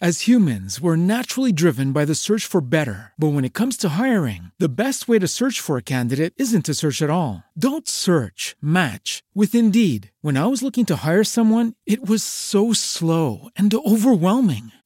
As 0.00 0.28
humans, 0.28 0.80
we're 0.80 0.94
naturally 0.94 1.50
driven 1.50 1.90
by 1.90 2.04
the 2.04 2.14
search 2.14 2.46
for 2.46 2.60
better. 2.60 3.12
But 3.18 3.32
when 3.32 3.44
it 3.44 3.52
comes 3.52 3.76
to 3.78 3.98
hiring, 3.98 4.52
the 4.56 4.68
best 4.68 5.08
way 5.08 5.18
to 5.18 5.26
search 5.26 5.58
for 5.58 5.76
a 5.76 5.82
candidate 5.82 6.34
isn't 6.36 6.66
to 6.66 6.74
search 6.74 7.02
at 7.02 7.10
all. 7.10 7.42
Don't 7.58 7.88
search, 7.88 8.54
match 8.62 9.24
with 9.34 9.56
Indeed. 9.56 10.12
When 10.20 10.36
I 10.36 10.46
was 10.46 10.62
looking 10.62 10.86
to 10.86 11.02
hire 11.04 11.24
someone, 11.24 11.74
it 11.84 12.08
was 12.08 12.22
so 12.22 12.72
slow 12.72 13.48
and 13.56 13.74
overwhelming. 13.74 14.70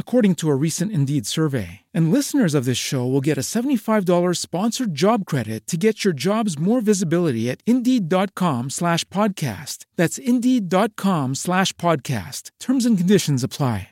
according 0.00 0.34
to 0.36 0.50
a 0.50 0.56
recent 0.56 0.90
Indeed 0.90 1.26
survey. 1.26 1.82
And 1.94 2.10
listeners 2.10 2.54
of 2.54 2.64
this 2.64 2.76
show 2.78 3.06
will 3.06 3.20
get 3.20 3.38
a 3.38 3.42
$75 3.42 4.36
sponsored 4.36 4.96
job 4.96 5.26
credit 5.26 5.68
to 5.68 5.76
get 5.76 6.02
your 6.04 6.12
jobs 6.12 6.58
more 6.58 6.80
visibility 6.80 7.48
at 7.48 7.62
Indeed.com 7.66 8.70
slash 8.70 9.04
podcast. 9.10 9.84
That's 9.94 10.18
Indeed.com 10.18 11.36
slash 11.36 11.72
podcast. 11.74 12.50
Terms 12.58 12.84
and 12.84 12.98
conditions 12.98 13.44
apply. 13.44 13.90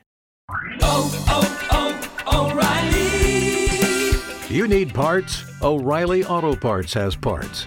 Oh, 0.82 1.24
oh, 1.28 2.10
oh, 2.26 2.50
O'Reilly! 2.50 4.56
You 4.56 4.66
need 4.68 4.94
parts? 4.94 5.42
O'Reilly 5.62 6.24
Auto 6.24 6.54
Parts 6.56 6.94
has 6.94 7.14
parts. 7.16 7.66